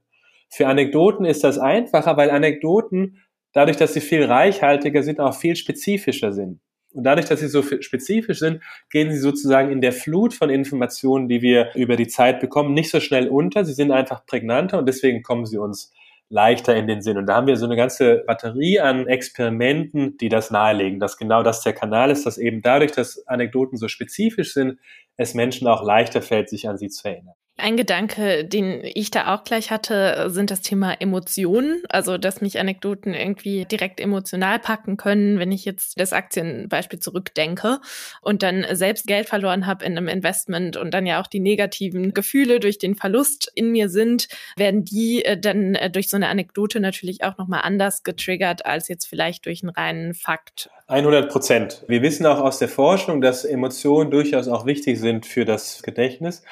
Für 0.50 0.66
Anekdoten 0.66 1.24
ist 1.24 1.44
das 1.44 1.58
einfacher, 1.58 2.16
weil 2.16 2.30
Anekdoten, 2.30 3.22
dadurch, 3.52 3.78
dass 3.78 3.94
sie 3.94 4.00
viel 4.00 4.24
reichhaltiger 4.24 5.02
sind, 5.02 5.18
auch 5.18 5.34
viel 5.34 5.56
spezifischer 5.56 6.32
sind. 6.32 6.60
Und 6.92 7.04
dadurch, 7.04 7.26
dass 7.26 7.40
sie 7.40 7.48
so 7.48 7.62
spezifisch 7.62 8.38
sind, 8.38 8.62
gehen 8.90 9.10
sie 9.10 9.18
sozusagen 9.18 9.70
in 9.70 9.80
der 9.80 9.92
Flut 9.92 10.34
von 10.34 10.50
Informationen, 10.50 11.28
die 11.28 11.42
wir 11.42 11.70
über 11.74 11.96
die 11.96 12.08
Zeit 12.08 12.40
bekommen, 12.40 12.74
nicht 12.74 12.90
so 12.90 13.00
schnell 13.00 13.28
unter. 13.28 13.64
Sie 13.64 13.72
sind 13.72 13.90
einfach 13.90 14.26
prägnanter 14.26 14.78
und 14.78 14.86
deswegen 14.86 15.22
kommen 15.22 15.46
sie 15.46 15.58
uns 15.58 15.92
leichter 16.28 16.74
in 16.74 16.86
den 16.86 17.02
Sinn. 17.02 17.18
Und 17.18 17.26
da 17.26 17.36
haben 17.36 17.46
wir 17.46 17.56
so 17.56 17.66
eine 17.66 17.76
ganze 17.76 18.24
Batterie 18.26 18.80
an 18.80 19.06
Experimenten, 19.06 20.16
die 20.16 20.30
das 20.30 20.50
nahelegen, 20.50 20.98
dass 20.98 21.18
genau 21.18 21.42
das 21.42 21.62
der 21.62 21.74
Kanal 21.74 22.10
ist, 22.10 22.24
dass 22.24 22.38
eben 22.38 22.62
dadurch, 22.62 22.92
dass 22.92 23.26
Anekdoten 23.26 23.76
so 23.76 23.86
spezifisch 23.88 24.54
sind, 24.54 24.78
es 25.16 25.34
Menschen 25.34 25.66
auch 25.68 25.84
leichter 25.84 26.22
fällt, 26.22 26.48
sich 26.48 26.68
an 26.68 26.78
sie 26.78 26.88
zu 26.88 27.06
erinnern. 27.06 27.34
Ein 27.62 27.76
Gedanke, 27.76 28.44
den 28.44 28.80
ich 28.82 29.12
da 29.12 29.32
auch 29.32 29.44
gleich 29.44 29.70
hatte, 29.70 30.30
sind 30.30 30.50
das 30.50 30.62
Thema 30.62 31.00
Emotionen. 31.00 31.80
Also, 31.88 32.18
dass 32.18 32.40
mich 32.40 32.58
Anekdoten 32.58 33.14
irgendwie 33.14 33.66
direkt 33.66 34.00
emotional 34.00 34.58
packen 34.58 34.96
können, 34.96 35.38
wenn 35.38 35.52
ich 35.52 35.64
jetzt 35.64 36.00
das 36.00 36.12
Aktienbeispiel 36.12 36.98
zurückdenke 36.98 37.78
und 38.20 38.42
dann 38.42 38.66
selbst 38.72 39.06
Geld 39.06 39.28
verloren 39.28 39.68
habe 39.68 39.84
in 39.84 39.96
einem 39.96 40.08
Investment 40.08 40.76
und 40.76 40.92
dann 40.92 41.06
ja 41.06 41.22
auch 41.22 41.28
die 41.28 41.38
negativen 41.38 42.12
Gefühle 42.12 42.58
durch 42.58 42.78
den 42.78 42.96
Verlust 42.96 43.52
in 43.54 43.70
mir 43.70 43.88
sind, 43.88 44.26
werden 44.56 44.84
die 44.84 45.24
äh, 45.24 45.38
dann 45.38 45.76
äh, 45.76 45.88
durch 45.88 46.08
so 46.08 46.16
eine 46.16 46.30
Anekdote 46.30 46.80
natürlich 46.80 47.22
auch 47.22 47.38
nochmal 47.38 47.60
anders 47.62 48.02
getriggert 48.02 48.66
als 48.66 48.88
jetzt 48.88 49.06
vielleicht 49.06 49.46
durch 49.46 49.62
einen 49.62 49.70
reinen 49.70 50.14
Fakt. 50.14 50.68
100 50.88 51.30
Prozent. 51.30 51.84
Wir 51.86 52.02
wissen 52.02 52.26
auch 52.26 52.40
aus 52.40 52.58
der 52.58 52.68
Forschung, 52.68 53.20
dass 53.20 53.44
Emotionen 53.44 54.10
durchaus 54.10 54.48
auch 54.48 54.66
wichtig 54.66 54.98
sind 54.98 55.26
für 55.26 55.44
das 55.44 55.84
Gedächtnis. 55.84 56.42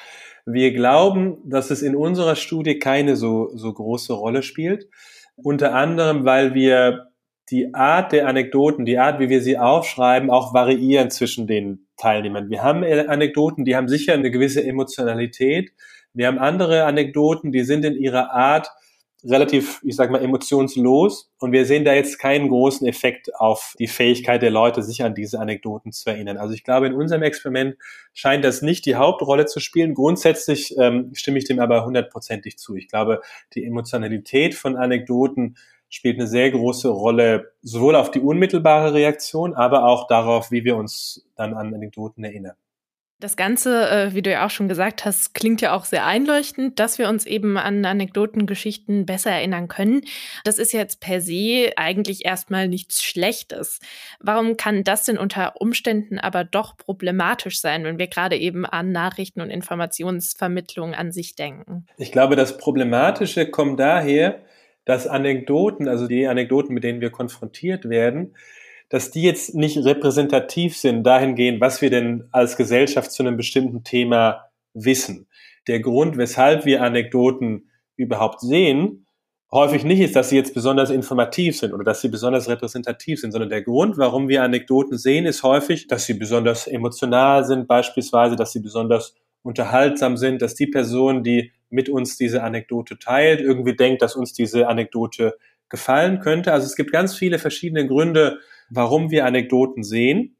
Wir 0.45 0.73
glauben, 0.73 1.37
dass 1.45 1.71
es 1.71 1.81
in 1.81 1.95
unserer 1.95 2.35
Studie 2.35 2.79
keine 2.79 3.15
so, 3.15 3.51
so 3.55 3.71
große 3.73 4.13
Rolle 4.13 4.43
spielt. 4.43 4.87
Unter 5.35 5.73
anderem, 5.73 6.25
weil 6.25 6.53
wir 6.53 7.11
die 7.49 7.73
Art 7.73 8.11
der 8.11 8.27
Anekdoten, 8.27 8.85
die 8.85 8.97
Art, 8.97 9.19
wie 9.19 9.29
wir 9.29 9.41
sie 9.41 9.57
aufschreiben, 9.57 10.29
auch 10.29 10.53
variieren 10.53 11.09
zwischen 11.09 11.47
den 11.47 11.87
Teilnehmern. 11.97 12.49
Wir 12.49 12.63
haben 12.63 12.83
Anekdoten, 12.83 13.65
die 13.65 13.75
haben 13.75 13.89
sicher 13.89 14.13
eine 14.13 14.31
gewisse 14.31 14.63
Emotionalität. 14.63 15.71
Wir 16.13 16.27
haben 16.27 16.39
andere 16.39 16.85
Anekdoten, 16.85 17.51
die 17.51 17.63
sind 17.63 17.85
in 17.85 17.95
ihrer 17.95 18.31
Art 18.31 18.69
relativ, 19.23 19.81
ich 19.83 19.95
sag 19.95 20.09
mal, 20.11 20.23
emotionslos 20.23 21.31
und 21.39 21.51
wir 21.51 21.65
sehen 21.65 21.85
da 21.85 21.93
jetzt 21.93 22.17
keinen 22.17 22.49
großen 22.49 22.87
Effekt 22.87 23.33
auf 23.35 23.75
die 23.77 23.87
Fähigkeit 23.87 24.41
der 24.41 24.51
Leute, 24.51 24.81
sich 24.81 25.03
an 25.03 25.13
diese 25.13 25.39
Anekdoten 25.39 25.91
zu 25.91 26.09
erinnern. 26.09 26.37
Also 26.37 26.53
ich 26.53 26.63
glaube, 26.63 26.87
in 26.87 26.93
unserem 26.93 27.21
Experiment 27.21 27.75
scheint 28.13 28.43
das 28.43 28.61
nicht 28.61 28.85
die 28.85 28.95
Hauptrolle 28.95 29.45
zu 29.45 29.59
spielen. 29.59 29.93
Grundsätzlich 29.93 30.75
ähm, 30.77 31.11
stimme 31.13 31.37
ich 31.37 31.45
dem 31.45 31.59
aber 31.59 31.85
hundertprozentig 31.85 32.57
zu. 32.57 32.75
Ich 32.75 32.87
glaube, 32.87 33.21
die 33.53 33.63
Emotionalität 33.63 34.55
von 34.55 34.75
Anekdoten 34.75 35.57
spielt 35.89 36.17
eine 36.17 36.27
sehr 36.27 36.49
große 36.49 36.87
Rolle, 36.87 37.51
sowohl 37.61 37.95
auf 37.95 38.11
die 38.11 38.21
unmittelbare 38.21 38.93
Reaktion, 38.93 39.53
aber 39.53 39.85
auch 39.85 40.07
darauf, 40.07 40.49
wie 40.49 40.63
wir 40.63 40.77
uns 40.77 41.27
dann 41.35 41.53
an 41.53 41.73
Anekdoten 41.73 42.23
erinnern. 42.23 42.55
Das 43.21 43.35
Ganze, 43.35 43.87
äh, 43.87 44.13
wie 44.15 44.23
du 44.23 44.31
ja 44.31 44.47
auch 44.47 44.49
schon 44.49 44.67
gesagt 44.67 45.05
hast, 45.05 45.35
klingt 45.35 45.61
ja 45.61 45.75
auch 45.75 45.85
sehr 45.85 46.07
einleuchtend, 46.07 46.79
dass 46.79 46.97
wir 46.97 47.07
uns 47.07 47.27
eben 47.27 47.55
an 47.55 47.85
Anekdoten, 47.85 48.47
Geschichten 48.47 49.05
besser 49.05 49.29
erinnern 49.29 49.67
können. 49.67 50.01
Das 50.43 50.57
ist 50.57 50.73
jetzt 50.73 51.01
per 51.01 51.21
se 51.21 51.71
eigentlich 51.75 52.25
erstmal 52.25 52.67
nichts 52.67 53.03
Schlechtes. 53.03 53.79
Warum 54.19 54.57
kann 54.57 54.83
das 54.83 55.05
denn 55.05 55.19
unter 55.19 55.61
Umständen 55.61 56.17
aber 56.17 56.43
doch 56.43 56.75
problematisch 56.77 57.61
sein, 57.61 57.83
wenn 57.83 57.99
wir 57.99 58.07
gerade 58.07 58.37
eben 58.37 58.65
an 58.65 58.91
Nachrichten 58.91 59.41
und 59.41 59.51
Informationsvermittlung 59.51 60.95
an 60.95 61.11
sich 61.11 61.35
denken? 61.35 61.85
Ich 61.97 62.11
glaube, 62.11 62.35
das 62.35 62.57
Problematische 62.57 63.45
kommt 63.51 63.79
daher, 63.79 64.41
dass 64.83 65.05
Anekdoten, 65.05 65.87
also 65.87 66.07
die 66.07 66.25
Anekdoten, 66.25 66.73
mit 66.73 66.83
denen 66.83 67.01
wir 67.01 67.11
konfrontiert 67.11 67.87
werden, 67.87 68.33
dass 68.91 69.09
die 69.09 69.23
jetzt 69.23 69.55
nicht 69.55 69.77
repräsentativ 69.77 70.75
sind 70.75 71.03
dahingehend, 71.03 71.61
was 71.61 71.81
wir 71.81 71.89
denn 71.89 72.27
als 72.31 72.57
Gesellschaft 72.57 73.09
zu 73.11 73.23
einem 73.23 73.37
bestimmten 73.37 73.85
Thema 73.85 74.49
wissen. 74.73 75.27
Der 75.67 75.79
Grund, 75.79 76.17
weshalb 76.17 76.65
wir 76.65 76.83
Anekdoten 76.83 77.69
überhaupt 77.95 78.41
sehen, 78.41 79.07
häufig 79.49 79.85
nicht 79.85 80.01
ist, 80.01 80.17
dass 80.17 80.27
sie 80.27 80.35
jetzt 80.35 80.53
besonders 80.53 80.89
informativ 80.89 81.57
sind 81.57 81.73
oder 81.73 81.85
dass 81.85 82.01
sie 82.01 82.09
besonders 82.09 82.49
repräsentativ 82.49 83.21
sind, 83.21 83.31
sondern 83.31 83.49
der 83.49 83.61
Grund, 83.61 83.97
warum 83.97 84.27
wir 84.27 84.43
Anekdoten 84.43 84.97
sehen, 84.97 85.25
ist 85.25 85.43
häufig, 85.43 85.87
dass 85.87 86.05
sie 86.05 86.15
besonders 86.15 86.67
emotional 86.67 87.45
sind, 87.45 87.69
beispielsweise, 87.69 88.35
dass 88.35 88.51
sie 88.51 88.59
besonders 88.59 89.15
unterhaltsam 89.41 90.17
sind, 90.17 90.41
dass 90.41 90.53
die 90.53 90.67
Person, 90.67 91.23
die 91.23 91.53
mit 91.69 91.87
uns 91.87 92.17
diese 92.17 92.43
Anekdote 92.43 92.99
teilt, 92.99 93.39
irgendwie 93.39 93.75
denkt, 93.75 94.01
dass 94.01 94.17
uns 94.17 94.33
diese 94.33 94.67
Anekdote 94.67 95.37
gefallen 95.69 96.19
könnte. 96.19 96.51
Also 96.51 96.65
es 96.65 96.75
gibt 96.75 96.91
ganz 96.91 97.15
viele 97.15 97.39
verschiedene 97.39 97.87
Gründe, 97.87 98.39
warum 98.71 99.11
wir 99.11 99.25
Anekdoten 99.25 99.83
sehen. 99.83 100.37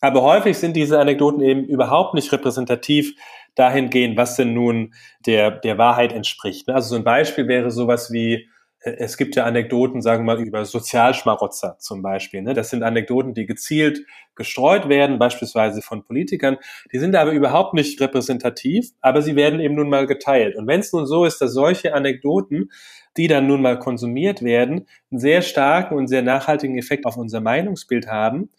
Aber 0.00 0.22
häufig 0.22 0.56
sind 0.58 0.76
diese 0.76 0.98
Anekdoten 0.98 1.40
eben 1.40 1.64
überhaupt 1.64 2.14
nicht 2.14 2.32
repräsentativ 2.32 3.14
dahingehend, 3.54 4.16
was 4.16 4.36
denn 4.36 4.54
nun 4.54 4.94
der, 5.26 5.50
der 5.50 5.78
Wahrheit 5.78 6.12
entspricht. 6.12 6.68
Also 6.68 6.90
so 6.90 6.96
ein 6.96 7.04
Beispiel 7.04 7.48
wäre 7.48 7.70
sowas 7.70 8.12
wie, 8.12 8.48
es 8.80 9.16
gibt 9.16 9.34
ja 9.36 9.44
Anekdoten, 9.44 10.02
sagen 10.02 10.24
wir 10.24 10.36
mal, 10.36 10.42
über 10.42 10.64
Sozialschmarotzer 10.64 11.76
zum 11.78 12.00
Beispiel. 12.00 12.42
Ne? 12.42 12.54
Das 12.54 12.70
sind 12.70 12.82
Anekdoten, 12.82 13.34
die 13.34 13.44
gezielt 13.44 14.06
gestreut 14.36 14.88
werden, 14.88 15.18
beispielsweise 15.18 15.82
von 15.82 16.04
Politikern. 16.04 16.58
Die 16.92 16.98
sind 16.98 17.16
aber 17.16 17.32
überhaupt 17.32 17.74
nicht 17.74 18.00
repräsentativ, 18.00 18.90
aber 19.00 19.20
sie 19.20 19.34
werden 19.34 19.58
eben 19.58 19.74
nun 19.74 19.88
mal 19.88 20.06
geteilt. 20.06 20.54
Und 20.56 20.68
wenn 20.68 20.80
es 20.80 20.92
nun 20.92 21.06
so 21.06 21.24
ist, 21.24 21.40
dass 21.40 21.52
solche 21.52 21.92
Anekdoten 21.92 22.70
die 23.18 23.26
dann 23.26 23.48
nun 23.48 23.60
mal 23.60 23.78
konsumiert 23.78 24.42
werden, 24.42 24.86
einen 25.10 25.18
sehr 25.18 25.42
starken 25.42 25.96
und 25.96 26.06
sehr 26.06 26.22
nachhaltigen 26.22 26.78
Effekt 26.78 27.04
auf 27.04 27.16
unser 27.16 27.40
Meinungsbild 27.40 28.06
haben. 28.06 28.50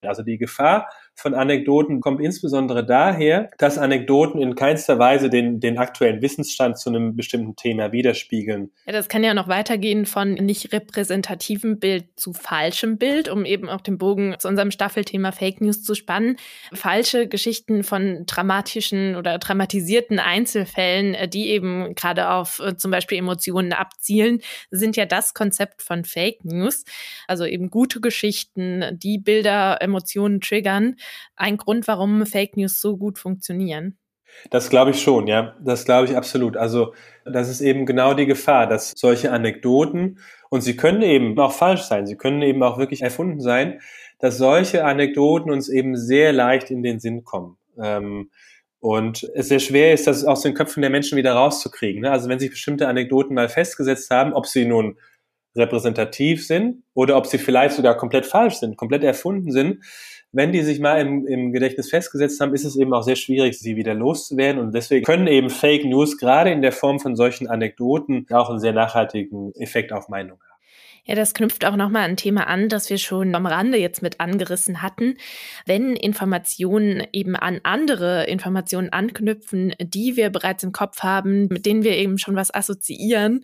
Also 0.00 0.22
die 0.22 0.38
Gefahr 0.38 0.88
von 1.20 1.34
Anekdoten 1.34 2.00
kommt 2.00 2.20
insbesondere 2.20 2.84
daher, 2.84 3.50
dass 3.58 3.76
Anekdoten 3.76 4.40
in 4.40 4.54
keinster 4.54 4.98
Weise 4.98 5.28
den, 5.28 5.60
den 5.60 5.76
aktuellen 5.76 6.22
Wissensstand 6.22 6.78
zu 6.78 6.88
einem 6.88 7.14
bestimmten 7.14 7.56
Thema 7.56 7.92
widerspiegeln. 7.92 8.70
Ja, 8.86 8.92
das 8.92 9.08
kann 9.08 9.22
ja 9.22 9.34
noch 9.34 9.46
weitergehen 9.46 10.06
von 10.06 10.32
nicht 10.32 10.72
repräsentativem 10.72 11.78
Bild 11.78 12.06
zu 12.16 12.32
falschem 12.32 12.96
Bild, 12.96 13.28
um 13.28 13.44
eben 13.44 13.68
auch 13.68 13.82
den 13.82 13.98
Bogen 13.98 14.34
zu 14.38 14.48
unserem 14.48 14.70
Staffelthema 14.70 15.32
Fake 15.32 15.60
News 15.60 15.82
zu 15.82 15.94
spannen. 15.94 16.36
Falsche 16.72 17.28
Geschichten 17.28 17.84
von 17.84 18.24
dramatischen 18.26 19.16
oder 19.16 19.38
dramatisierten 19.38 20.18
Einzelfällen, 20.18 21.14
äh, 21.14 21.28
die 21.28 21.48
eben 21.50 21.94
gerade 21.94 22.30
auf 22.30 22.60
äh, 22.60 22.76
zum 22.76 22.90
Beispiel 22.90 23.18
Emotionen 23.18 23.74
abzielen, 23.74 24.40
sind 24.70 24.96
ja 24.96 25.04
das 25.04 25.34
Konzept 25.34 25.82
von 25.82 26.04
Fake 26.04 26.44
News. 26.44 26.84
Also 27.26 27.44
eben 27.44 27.68
gute 27.68 28.00
Geschichten, 28.00 28.84
die 28.92 29.18
Bilder, 29.18 29.82
Emotionen 29.82 30.40
triggern 30.40 30.96
ein 31.36 31.56
Grund, 31.56 31.88
warum 31.88 32.26
Fake 32.26 32.56
News 32.56 32.80
so 32.80 32.96
gut 32.96 33.18
funktionieren? 33.18 33.98
Das 34.50 34.70
glaube 34.70 34.92
ich 34.92 35.02
schon, 35.02 35.26
ja. 35.26 35.56
Das 35.60 35.84
glaube 35.84 36.06
ich 36.06 36.16
absolut. 36.16 36.56
Also, 36.56 36.94
das 37.24 37.48
ist 37.48 37.60
eben 37.60 37.86
genau 37.86 38.14
die 38.14 38.26
Gefahr, 38.26 38.66
dass 38.66 38.92
solche 38.96 39.32
Anekdoten, 39.32 40.18
und 40.50 40.62
sie 40.62 40.76
können 40.76 41.02
eben 41.02 41.38
auch 41.38 41.52
falsch 41.52 41.82
sein, 41.82 42.06
sie 42.06 42.16
können 42.16 42.42
eben 42.42 42.62
auch 42.62 42.78
wirklich 42.78 43.02
erfunden 43.02 43.40
sein, 43.40 43.80
dass 44.18 44.38
solche 44.38 44.84
Anekdoten 44.84 45.50
uns 45.50 45.68
eben 45.68 45.96
sehr 45.96 46.32
leicht 46.32 46.70
in 46.70 46.82
den 46.82 47.00
Sinn 47.00 47.24
kommen. 47.24 47.56
Ähm, 47.80 48.30
und 48.80 49.30
es 49.34 49.48
sehr 49.48 49.58
schwer 49.58 49.92
ist, 49.92 50.06
das 50.06 50.24
aus 50.24 50.40
den 50.40 50.54
Köpfen 50.54 50.80
der 50.80 50.90
Menschen 50.90 51.16
wieder 51.16 51.34
rauszukriegen. 51.34 52.02
Ne? 52.02 52.10
Also 52.10 52.28
wenn 52.28 52.38
sich 52.38 52.50
bestimmte 52.50 52.88
Anekdoten 52.88 53.34
mal 53.34 53.48
festgesetzt 53.48 54.10
haben, 54.10 54.32
ob 54.32 54.46
sie 54.46 54.64
nun 54.64 54.96
repräsentativ 55.56 56.46
sind 56.46 56.82
oder 56.94 57.16
ob 57.16 57.26
sie 57.26 57.38
vielleicht 57.38 57.76
sogar 57.76 57.96
komplett 57.96 58.26
falsch 58.26 58.54
sind, 58.56 58.76
komplett 58.76 59.04
erfunden 59.04 59.50
sind, 59.50 59.78
wenn 60.32 60.52
die 60.52 60.62
sich 60.62 60.78
mal 60.78 61.00
im, 61.00 61.26
im 61.26 61.52
Gedächtnis 61.52 61.90
festgesetzt 61.90 62.40
haben, 62.40 62.54
ist 62.54 62.64
es 62.64 62.76
eben 62.76 62.94
auch 62.94 63.02
sehr 63.02 63.16
schwierig, 63.16 63.58
sie 63.58 63.76
wieder 63.76 63.94
loszuwerden. 63.94 64.62
Und 64.62 64.74
deswegen 64.74 65.04
können 65.04 65.26
eben 65.26 65.50
Fake 65.50 65.84
News 65.84 66.18
gerade 66.18 66.50
in 66.50 66.62
der 66.62 66.72
Form 66.72 67.00
von 67.00 67.16
solchen 67.16 67.48
Anekdoten 67.48 68.26
auch 68.30 68.48
einen 68.48 68.60
sehr 68.60 68.72
nachhaltigen 68.72 69.52
Effekt 69.56 69.92
auf 69.92 70.08
Meinung 70.08 70.38
haben. 70.40 70.49
Ja, 71.10 71.16
das 71.16 71.34
knüpft 71.34 71.64
auch 71.64 71.74
nochmal 71.74 72.08
ein 72.08 72.16
Thema 72.16 72.46
an, 72.46 72.68
das 72.68 72.88
wir 72.88 72.96
schon 72.96 73.34
am 73.34 73.44
Rande 73.44 73.78
jetzt 73.78 74.00
mit 74.00 74.20
angerissen 74.20 74.80
hatten. 74.80 75.16
Wenn 75.66 75.96
Informationen 75.96 77.02
eben 77.10 77.34
an 77.34 77.58
andere 77.64 78.26
Informationen 78.26 78.90
anknüpfen, 78.90 79.74
die 79.80 80.14
wir 80.14 80.30
bereits 80.30 80.62
im 80.62 80.70
Kopf 80.70 81.02
haben, 81.02 81.48
mit 81.48 81.66
denen 81.66 81.82
wir 81.82 81.96
eben 81.96 82.16
schon 82.18 82.36
was 82.36 82.54
assoziieren, 82.54 83.42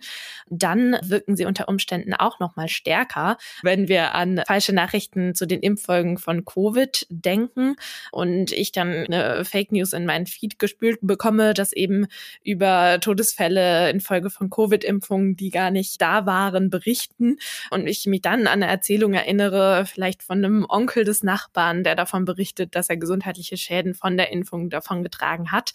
dann 0.49 0.95
wirken 1.03 1.35
sie 1.35 1.43
unter 1.43 1.67
Umständen 1.67 2.13
auch 2.13 2.39
nochmal 2.39 2.69
stärker, 2.69 3.35
wenn 3.63 3.89
wir 3.89 4.15
an 4.15 4.41
falsche 4.47 4.71
Nachrichten 4.73 5.35
zu 5.35 5.45
den 5.45 5.59
Impffolgen 5.59 6.17
von 6.19 6.45
Covid 6.45 7.05
denken 7.09 7.75
und 8.13 8.53
ich 8.53 8.71
dann 8.71 9.07
eine 9.07 9.43
Fake 9.43 9.73
News 9.73 9.91
in 9.91 10.05
meinen 10.05 10.27
Feed 10.27 10.57
gespült 10.57 10.99
bekomme, 11.01 11.53
dass 11.53 11.73
eben 11.73 12.07
über 12.45 12.99
Todesfälle 13.01 13.89
infolge 13.89 14.29
von 14.29 14.49
Covid-Impfungen, 14.49 15.35
die 15.35 15.49
gar 15.49 15.69
nicht 15.69 16.01
da 16.01 16.25
waren, 16.25 16.69
berichten 16.69 17.35
und 17.71 17.87
ich 17.87 18.05
mich 18.05 18.21
dann 18.21 18.41
an 18.47 18.63
eine 18.63 18.67
Erzählung 18.67 19.13
erinnere, 19.13 19.85
vielleicht 19.85 20.23
von 20.23 20.43
einem 20.43 20.65
Onkel 20.67 21.03
des 21.03 21.23
Nachbarn, 21.23 21.83
der 21.83 21.95
davon 21.95 22.25
berichtet, 22.25 22.75
dass 22.75 22.89
er 22.89 22.97
gesundheitliche 22.97 23.57
Schäden 23.57 23.93
von 23.93 24.17
der 24.17 24.31
Impfung 24.31 24.69
davon 24.69 25.03
getragen 25.03 25.51
hat, 25.51 25.73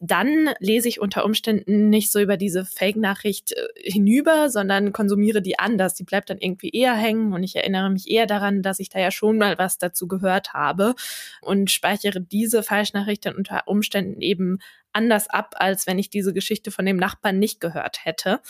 dann 0.00 0.50
lese 0.60 0.88
ich 0.88 1.00
unter 1.00 1.24
Umständen 1.24 1.90
nicht 1.90 2.10
so 2.10 2.20
über 2.20 2.36
diese 2.36 2.64
Fake-Nachricht 2.64 3.52
äh, 3.52 3.66
hinüber, 3.90 4.48
sondern 4.48 4.92
konsumiere 4.92 5.42
die 5.42 5.58
anders. 5.58 5.94
Die 5.94 6.04
bleibt 6.04 6.30
dann 6.30 6.38
irgendwie 6.38 6.70
eher 6.70 6.94
hängen 6.94 7.32
und 7.32 7.42
ich 7.42 7.56
erinnere 7.56 7.90
mich 7.90 8.10
eher 8.10 8.26
daran, 8.26 8.62
dass 8.62 8.80
ich 8.80 8.88
da 8.88 8.98
ja 8.98 9.10
schon 9.10 9.38
mal 9.38 9.58
was 9.58 9.78
dazu 9.78 10.08
gehört 10.08 10.54
habe 10.54 10.94
und 11.42 11.70
speichere 11.70 12.20
diese 12.20 12.62
Falschnachricht 12.62 13.26
dann 13.26 13.36
unter 13.36 13.68
Umständen 13.68 14.20
eben 14.22 14.58
anders 14.92 15.28
ab, 15.28 15.54
als 15.56 15.86
wenn 15.86 15.98
ich 15.98 16.10
diese 16.10 16.32
Geschichte 16.32 16.70
von 16.70 16.86
dem 16.86 16.96
Nachbarn 16.96 17.38
nicht 17.38 17.60
gehört 17.60 18.04
hätte. 18.04 18.40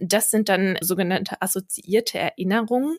Das 0.00 0.30
sind 0.30 0.48
dann 0.48 0.76
sogenannte 0.80 1.40
assoziierte 1.40 2.18
Erinnerungen. 2.18 2.96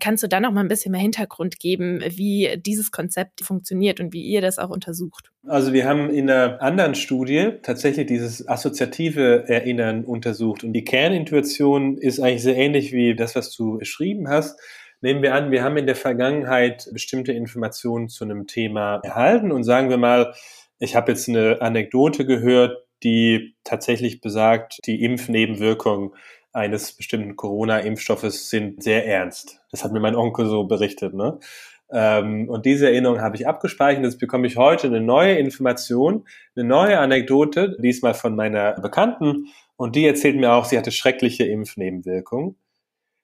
Kannst 0.00 0.22
du 0.22 0.28
da 0.28 0.40
noch 0.40 0.52
mal 0.52 0.60
ein 0.60 0.68
bisschen 0.68 0.92
mehr 0.92 1.00
Hintergrund 1.00 1.58
geben, 1.58 2.02
wie 2.08 2.56
dieses 2.56 2.90
Konzept 2.90 3.42
funktioniert 3.42 4.00
und 4.00 4.12
wie 4.12 4.22
ihr 4.22 4.40
das 4.40 4.58
auch 4.58 4.70
untersucht? 4.70 5.30
Also 5.46 5.72
wir 5.72 5.86
haben 5.86 6.10
in 6.10 6.30
einer 6.30 6.62
anderen 6.62 6.94
Studie 6.94 7.54
tatsächlich 7.62 8.06
dieses 8.06 8.46
assoziative 8.46 9.48
Erinnern 9.48 10.04
untersucht 10.04 10.62
und 10.62 10.72
die 10.72 10.84
Kernintuition 10.84 11.98
ist 11.98 12.20
eigentlich 12.20 12.42
sehr 12.42 12.56
ähnlich 12.56 12.92
wie 12.92 13.16
das, 13.16 13.34
was 13.34 13.54
du 13.56 13.78
beschrieben 13.78 14.28
hast. 14.28 14.60
Nehmen 15.00 15.20
wir 15.20 15.34
an, 15.34 15.50
wir 15.50 15.64
haben 15.64 15.76
in 15.76 15.86
der 15.86 15.96
Vergangenheit 15.96 16.88
bestimmte 16.92 17.32
Informationen 17.32 18.08
zu 18.08 18.22
einem 18.22 18.46
Thema 18.46 19.00
erhalten 19.02 19.50
und 19.50 19.64
sagen 19.64 19.90
wir 19.90 19.96
mal, 19.96 20.32
ich 20.82 20.96
habe 20.96 21.12
jetzt 21.12 21.28
eine 21.28 21.60
Anekdote 21.60 22.26
gehört, 22.26 22.84
die 23.04 23.54
tatsächlich 23.62 24.20
besagt, 24.20 24.78
die 24.84 25.02
Impfnebenwirkungen 25.04 26.10
eines 26.52 26.92
bestimmten 26.92 27.36
Corona-Impfstoffes 27.36 28.50
sind 28.50 28.82
sehr 28.82 29.06
ernst. 29.06 29.60
Das 29.70 29.84
hat 29.84 29.92
mir 29.92 30.00
mein 30.00 30.16
Onkel 30.16 30.46
so 30.46 30.64
berichtet. 30.64 31.14
Ne? 31.14 31.38
Ähm, 31.92 32.48
und 32.48 32.66
diese 32.66 32.86
Erinnerung 32.86 33.20
habe 33.20 33.36
ich 33.36 33.46
abgespeichert. 33.46 34.04
Jetzt 34.04 34.18
bekomme 34.18 34.46
ich 34.46 34.56
heute 34.56 34.88
eine 34.88 35.00
neue 35.00 35.36
Information, 35.36 36.26
eine 36.56 36.64
neue 36.66 36.98
Anekdote, 36.98 37.76
diesmal 37.80 38.14
von 38.14 38.34
meiner 38.34 38.72
Bekannten. 38.72 39.46
Und 39.76 39.94
die 39.94 40.04
erzählt 40.04 40.36
mir 40.36 40.52
auch, 40.52 40.64
sie 40.64 40.76
hatte 40.76 40.90
schreckliche 40.90 41.44
Impfnebenwirkungen 41.44 42.56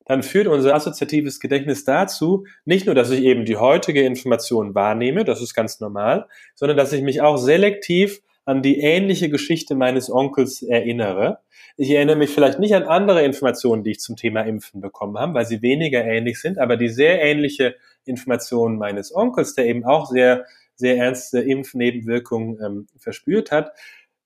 dann 0.08 0.22
führt 0.22 0.46
unser 0.48 0.74
assoziatives 0.74 1.38
Gedächtnis 1.38 1.84
dazu, 1.84 2.46
nicht 2.64 2.86
nur, 2.86 2.94
dass 2.94 3.10
ich 3.10 3.22
eben 3.22 3.44
die 3.44 3.58
heutige 3.58 4.02
Information 4.02 4.74
wahrnehme, 4.74 5.24
das 5.24 5.42
ist 5.42 5.54
ganz 5.54 5.80
normal, 5.80 6.26
sondern 6.54 6.78
dass 6.78 6.92
ich 6.94 7.02
mich 7.02 7.20
auch 7.20 7.36
selektiv 7.36 8.22
an 8.46 8.62
die 8.62 8.80
ähnliche 8.80 9.28
Geschichte 9.28 9.74
meines 9.74 10.10
Onkels 10.10 10.62
erinnere. 10.62 11.40
Ich 11.76 11.90
erinnere 11.90 12.16
mich 12.16 12.30
vielleicht 12.30 12.58
nicht 12.58 12.74
an 12.74 12.84
andere 12.84 13.22
Informationen, 13.22 13.84
die 13.84 13.90
ich 13.90 14.00
zum 14.00 14.16
Thema 14.16 14.40
Impfen 14.40 14.80
bekommen 14.80 15.18
habe, 15.18 15.34
weil 15.34 15.44
sie 15.44 15.60
weniger 15.60 16.02
ähnlich 16.02 16.40
sind, 16.40 16.58
aber 16.58 16.78
die 16.78 16.88
sehr 16.88 17.22
ähnliche 17.22 17.76
Information 18.06 18.78
meines 18.78 19.14
Onkels, 19.14 19.54
der 19.54 19.66
eben 19.66 19.84
auch 19.84 20.06
sehr, 20.06 20.46
sehr 20.74 20.96
ernste 20.96 21.40
Impfnebenwirkungen 21.40 22.58
ähm, 22.64 22.86
verspürt 22.96 23.50
hat, 23.50 23.72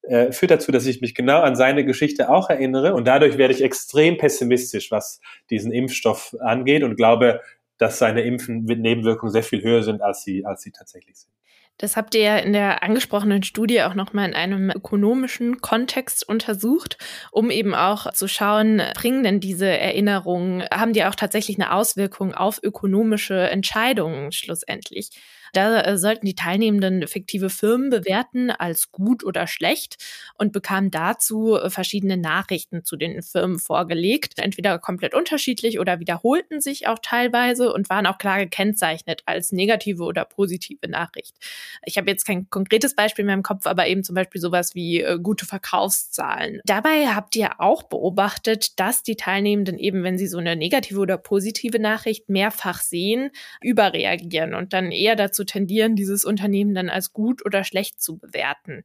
äh, 0.02 0.32
führt 0.32 0.50
dazu, 0.50 0.72
dass 0.72 0.86
ich 0.86 1.00
mich 1.00 1.14
genau 1.14 1.40
an 1.40 1.56
seine 1.56 1.84
Geschichte 1.84 2.28
auch 2.28 2.50
erinnere 2.50 2.94
und 2.94 3.06
dadurch 3.06 3.38
werde 3.38 3.54
ich 3.54 3.62
extrem 3.62 4.16
pessimistisch, 4.18 4.90
was 4.90 5.20
diesen 5.50 5.72
Impfstoff 5.72 6.36
angeht 6.40 6.82
und 6.82 6.96
glaube, 6.96 7.40
dass 7.78 7.98
seine 7.98 8.22
Impfen 8.22 8.64
Nebenwirkungen 8.64 9.32
sehr 9.32 9.42
viel 9.42 9.62
höher 9.62 9.82
sind, 9.82 10.02
als 10.02 10.22
sie, 10.22 10.44
als 10.44 10.62
sie 10.62 10.70
tatsächlich 10.70 11.16
sind. 11.16 11.32
Das 11.78 11.96
habt 11.96 12.14
ihr 12.14 12.42
in 12.42 12.52
der 12.52 12.82
angesprochenen 12.82 13.42
Studie 13.42 13.82
auch 13.82 13.94
nochmal 13.94 14.28
in 14.28 14.34
einem 14.34 14.70
ökonomischen 14.70 15.60
Kontext 15.60 16.28
untersucht, 16.28 16.96
um 17.32 17.50
eben 17.50 17.74
auch 17.74 18.12
zu 18.12 18.28
schauen, 18.28 18.80
bringen 18.94 19.24
denn 19.24 19.40
diese 19.40 19.66
Erinnerungen, 19.66 20.62
haben 20.72 20.92
die 20.92 21.04
auch 21.04 21.14
tatsächlich 21.14 21.58
eine 21.58 21.72
Auswirkung 21.72 22.34
auf 22.34 22.60
ökonomische 22.62 23.50
Entscheidungen 23.50 24.32
schlussendlich? 24.32 25.10
Da 25.52 25.80
äh, 25.82 25.98
sollten 25.98 26.26
die 26.26 26.34
Teilnehmenden 26.34 27.06
fiktive 27.06 27.50
Firmen 27.50 27.90
bewerten 27.90 28.50
als 28.50 28.90
gut 28.90 29.24
oder 29.24 29.46
schlecht 29.46 29.96
und 30.36 30.52
bekamen 30.52 30.90
dazu 30.90 31.56
äh, 31.56 31.70
verschiedene 31.70 32.16
Nachrichten 32.16 32.84
zu 32.84 32.96
den 32.96 33.22
Firmen 33.22 33.58
vorgelegt, 33.58 34.38
entweder 34.38 34.78
komplett 34.78 35.14
unterschiedlich 35.14 35.78
oder 35.78 36.00
wiederholten 36.00 36.60
sich 36.60 36.88
auch 36.88 36.98
teilweise 37.02 37.72
und 37.72 37.90
waren 37.90 38.06
auch 38.06 38.18
klar 38.18 38.38
gekennzeichnet 38.38 39.22
als 39.26 39.52
negative 39.52 40.02
oder 40.04 40.24
positive 40.24 40.88
Nachricht. 40.88 41.36
Ich 41.84 41.98
habe 41.98 42.10
jetzt 42.10 42.24
kein 42.24 42.48
konkretes 42.48 42.94
Beispiel 42.94 43.24
mehr 43.24 43.34
im 43.34 43.42
Kopf, 43.42 43.66
aber 43.66 43.86
eben 43.86 44.04
zum 44.04 44.14
Beispiel 44.14 44.40
sowas 44.40 44.74
wie 44.74 45.02
äh, 45.02 45.18
gute 45.20 45.46
Verkaufszahlen. 45.46 46.60
Dabei 46.64 47.08
habt 47.08 47.36
ihr 47.36 47.60
auch 47.60 47.82
beobachtet, 47.82 48.80
dass 48.80 49.02
die 49.02 49.16
Teilnehmenden 49.16 49.78
eben, 49.78 50.02
wenn 50.02 50.18
sie 50.18 50.26
so 50.26 50.38
eine 50.38 50.56
negative 50.56 51.00
oder 51.00 51.18
positive 51.18 51.78
Nachricht 51.78 52.28
mehrfach 52.28 52.80
sehen, 52.80 53.30
überreagieren 53.60 54.54
und 54.54 54.72
dann 54.72 54.90
eher 54.90 55.16
dazu 55.16 55.41
dazu 55.42 55.44
tendieren, 55.44 55.96
dieses 55.96 56.24
Unternehmen 56.24 56.74
dann 56.74 56.88
als 56.88 57.12
gut 57.12 57.44
oder 57.44 57.64
schlecht 57.64 58.00
zu 58.00 58.18
bewerten. 58.18 58.82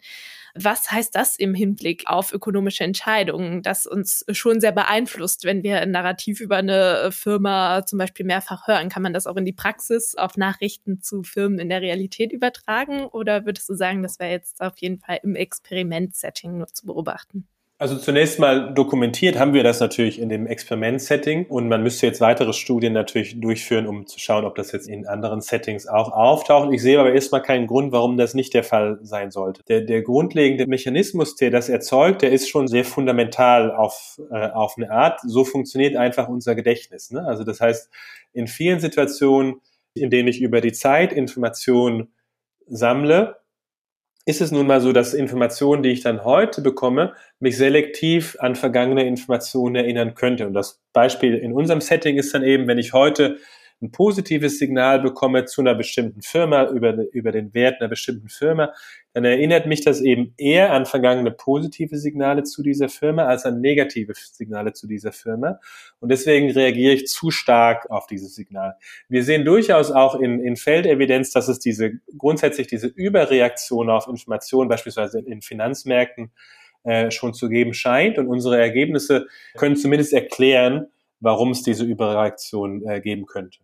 Was 0.55 0.91
heißt 0.91 1.15
das 1.15 1.35
im 1.35 1.53
Hinblick 1.53 2.03
auf 2.07 2.33
ökonomische 2.33 2.83
Entscheidungen, 2.83 3.61
das 3.61 3.85
uns 3.85 4.25
schon 4.31 4.59
sehr 4.59 4.71
beeinflusst, 4.71 5.45
wenn 5.45 5.63
wir 5.63 5.81
ein 5.81 5.91
Narrativ 5.91 6.41
über 6.41 6.57
eine 6.57 7.11
Firma 7.11 7.85
zum 7.85 7.99
Beispiel 7.99 8.25
mehrfach 8.25 8.67
hören? 8.67 8.89
Kann 8.89 9.03
man 9.03 9.13
das 9.13 9.27
auch 9.27 9.37
in 9.37 9.45
die 9.45 9.53
Praxis 9.53 10.15
auf 10.15 10.37
Nachrichten 10.37 11.01
zu 11.01 11.23
Firmen 11.23 11.59
in 11.59 11.69
der 11.69 11.81
Realität 11.81 12.31
übertragen? 12.31 13.05
Oder 13.05 13.45
würdest 13.45 13.69
du 13.69 13.75
sagen, 13.75 14.03
das 14.03 14.19
wäre 14.19 14.31
jetzt 14.31 14.61
auf 14.61 14.77
jeden 14.79 14.99
Fall 14.99 15.19
im 15.23 15.35
Experiment-Setting 15.35 16.57
nur 16.57 16.67
zu 16.67 16.85
beobachten? 16.85 17.47
Also 17.79 17.95
zunächst 17.95 18.39
mal 18.39 18.73
dokumentiert 18.73 19.37
haben 19.37 19.53
wir 19.53 19.61
das 19.61 19.79
natürlich 19.79 20.19
in 20.19 20.29
dem 20.29 20.47
Experiment-Setting 20.47 21.45
und 21.45 21.67
man 21.67 21.83
müsste 21.83 22.07
jetzt 22.07 22.21
weitere 22.21 22.51
Studien 22.51 22.93
natürlich 22.93 23.39
durchführen, 23.39 23.85
um 23.85 24.07
zu 24.07 24.19
schauen, 24.19 24.45
ob 24.45 24.55
das 24.55 24.71
jetzt 24.71 24.89
in 24.89 25.05
anderen 25.05 25.41
Settings 25.41 25.85
auch 25.85 26.11
auftaucht. 26.11 26.73
Ich 26.73 26.81
sehe 26.81 26.99
aber 26.99 27.13
erstmal 27.13 27.43
keinen 27.43 27.67
Grund, 27.67 27.91
warum 27.91 28.17
das 28.17 28.33
nicht 28.33 28.55
der 28.55 28.63
Fall 28.63 28.97
sein 29.03 29.29
sollte. 29.29 29.61
Der, 29.67 29.81
der 29.81 30.01
grundlegende 30.01 30.65
Mechanismus, 30.65 31.35
der 31.35 31.51
das 31.51 31.69
erzeugt, 31.69 32.23
der 32.23 32.31
ist 32.31 32.49
schon 32.49 32.67
sehr 32.67 32.83
fundamental 32.83 33.71
auf, 33.71 34.19
äh, 34.31 34.49
auf 34.49 34.73
eine 34.77 34.89
Art. 34.89 35.19
So 35.21 35.43
funktioniert 35.43 35.95
einfach 35.97 36.27
unser 36.27 36.55
Gedächtnis. 36.55 37.11
Ne? 37.11 37.23
Also 37.27 37.43
das 37.43 37.61
heißt, 37.61 37.91
in 38.33 38.47
vielen 38.47 38.79
Situationen, 38.79 39.61
in 39.93 40.09
denen 40.09 40.29
ich 40.29 40.41
über 40.41 40.61
die 40.61 40.73
Zeit 40.73 41.13
Informationen 41.13 42.11
sammle, 42.65 43.35
ist 44.27 44.41
es 44.41 44.51
nun 44.51 44.67
mal 44.67 44.81
so, 44.81 44.91
dass 44.91 45.13
Informationen, 45.13 45.83
die 45.83 45.89
ich 45.89 46.01
dann 46.01 46.25
heute 46.25 46.61
bekomme, 46.61 47.13
mich 47.39 47.55
selektiv 47.55 48.35
an 48.39 48.55
vergangene 48.55 49.07
Informationen 49.07 49.75
erinnern 49.75 50.15
könnte. 50.15 50.45
Und 50.45 50.53
das 50.53 50.81
Beispiel 50.91 51.35
in 51.35 51.53
unserem 51.53 51.79
Setting 51.79 52.17
ist 52.17 52.33
dann 52.33 52.43
eben, 52.43 52.67
wenn 52.67 52.77
ich 52.77 52.91
heute 52.91 53.37
ein 53.81 53.91
positives 53.91 54.57
Signal 54.57 55.01
bekomme 55.01 55.45
zu 55.45 55.61
einer 55.61 55.75
bestimmten 55.75 56.21
Firma, 56.21 56.67
über, 56.69 56.95
über 57.11 57.31
den 57.31 57.53
Wert 57.53 57.79
einer 57.79 57.89
bestimmten 57.89 58.29
Firma, 58.29 58.73
dann 59.13 59.25
erinnert 59.25 59.67
mich 59.67 59.83
das 59.83 60.01
eben 60.01 60.33
eher 60.37 60.73
an 60.73 60.85
vergangene 60.85 61.31
positive 61.31 61.97
Signale 61.97 62.43
zu 62.43 62.63
dieser 62.63 62.89
Firma 62.89 63.25
als 63.25 63.45
an 63.45 63.61
negative 63.61 64.13
Signale 64.15 64.73
zu 64.73 64.87
dieser 64.87 65.11
Firma. 65.11 65.59
Und 65.99 66.09
deswegen 66.09 66.49
reagiere 66.51 66.93
ich 66.93 67.07
zu 67.07 67.29
stark 67.29 67.89
auf 67.89 68.07
dieses 68.07 68.35
Signal. 68.35 68.75
Wir 69.09 69.23
sehen 69.23 69.45
durchaus 69.45 69.91
auch 69.91 70.15
in, 70.15 70.39
in 70.39 70.55
Feldevidenz, 70.55 71.31
dass 71.31 71.47
es 71.47 71.59
diese 71.59 71.93
grundsätzlich 72.17 72.67
diese 72.67 72.87
Überreaktion 72.87 73.89
auf 73.89 74.07
Informationen, 74.07 74.69
beispielsweise 74.69 75.19
in 75.19 75.41
Finanzmärkten, 75.41 76.31
äh, 76.83 77.11
schon 77.11 77.33
zu 77.33 77.49
geben 77.49 77.73
scheint. 77.73 78.17
Und 78.17 78.27
unsere 78.27 78.59
Ergebnisse 78.59 79.27
können 79.55 79.75
zumindest 79.75 80.13
erklären, 80.13 80.87
warum 81.19 81.51
es 81.51 81.63
diese 81.63 81.83
Überreaktion 81.83 82.87
äh, 82.87 83.01
geben 83.01 83.25
könnte. 83.25 83.59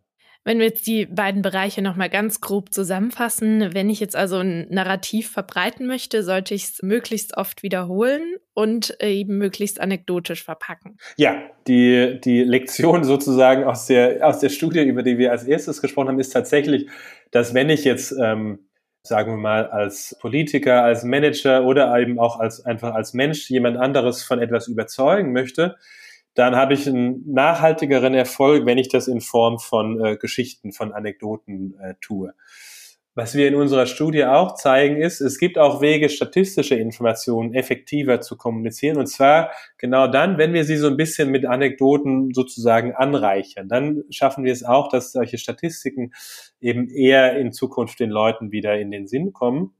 Wenn 0.45 0.59
wir 0.59 0.65
jetzt 0.65 0.87
die 0.87 1.05
beiden 1.05 1.41
Bereiche 1.41 1.81
nochmal 1.81 2.09
ganz 2.09 2.41
grob 2.41 2.73
zusammenfassen, 2.73 3.73
wenn 3.73 3.89
ich 3.89 4.01
jetzt 4.01 4.15
also 4.15 4.37
ein 4.37 4.67
Narrativ 4.69 5.31
verbreiten 5.31 5.87
möchte, 5.87 6.21
sollte 6.21 6.53
ich 6.53 6.65
es 6.65 6.81
möglichst 6.81 7.37
oft 7.37 7.63
wiederholen 7.63 8.35
und 8.53 9.01
eben 9.01 9.37
möglichst 9.37 9.79
anekdotisch 9.79 10.43
verpacken. 10.43 10.97
Ja, 11.15 11.41
die, 11.67 12.19
die 12.21 12.43
Lektion 12.43 13.05
sozusagen 13.05 13.63
aus 13.63 13.85
der, 13.87 14.27
aus 14.27 14.39
der 14.39 14.49
Studie, 14.49 14.83
über 14.83 15.01
die 15.01 15.17
wir 15.17 15.31
als 15.31 15.45
erstes 15.45 15.81
gesprochen 15.81 16.09
haben, 16.09 16.19
ist 16.19 16.31
tatsächlich, 16.31 16.89
dass 17.31 17.53
wenn 17.53 17.69
ich 17.69 17.85
jetzt, 17.85 18.13
ähm, 18.21 18.67
sagen 19.01 19.31
wir 19.31 19.37
mal, 19.37 19.67
als 19.67 20.17
Politiker, 20.19 20.83
als 20.83 21.05
Manager 21.05 21.63
oder 21.63 21.97
eben 21.97 22.19
auch 22.19 22.39
als 22.39 22.65
einfach 22.65 22.93
als 22.93 23.13
Mensch 23.13 23.49
jemand 23.49 23.77
anderes 23.77 24.23
von 24.23 24.39
etwas 24.39 24.67
überzeugen 24.67 25.31
möchte, 25.31 25.77
dann 26.35 26.55
habe 26.55 26.73
ich 26.73 26.87
einen 26.87 27.31
nachhaltigeren 27.31 28.13
Erfolg, 28.13 28.65
wenn 28.65 28.77
ich 28.77 28.89
das 28.89 29.07
in 29.07 29.21
Form 29.21 29.59
von 29.59 30.03
äh, 30.03 30.17
Geschichten, 30.17 30.71
von 30.71 30.91
Anekdoten 30.91 31.75
äh, 31.79 31.93
tue. 32.01 32.33
Was 33.15 33.35
wir 33.35 33.47
in 33.47 33.53
unserer 33.53 33.85
Studie 33.85 34.25
auch 34.25 34.55
zeigen, 34.55 34.99
ist, 34.99 35.21
es 35.21 35.37
gibt 35.37 35.59
auch 35.59 35.81
Wege, 35.81 36.09
statistische 36.09 36.73
Informationen 36.73 37.53
effektiver 37.53 38.21
zu 38.21 38.35
kommunizieren. 38.37 38.97
Und 38.97 39.05
zwar 39.05 39.51
genau 39.77 40.07
dann, 40.07 40.39
wenn 40.39 40.53
wir 40.53 40.65
sie 40.65 40.77
so 40.77 40.87
ein 40.87 40.97
bisschen 40.97 41.29
mit 41.29 41.45
Anekdoten 41.45 42.33
sozusagen 42.33 42.95
anreichern. 42.95 43.67
Dann 43.67 44.03
schaffen 44.09 44.43
wir 44.43 44.51
es 44.51 44.63
auch, 44.63 44.89
dass 44.89 45.11
solche 45.11 45.37
Statistiken 45.37 46.11
eben 46.59 46.89
eher 46.89 47.37
in 47.37 47.51
Zukunft 47.51 47.99
den 47.99 48.09
Leuten 48.09 48.51
wieder 48.51 48.79
in 48.79 48.89
den 48.89 49.05
Sinn 49.05 49.31
kommen. 49.31 49.75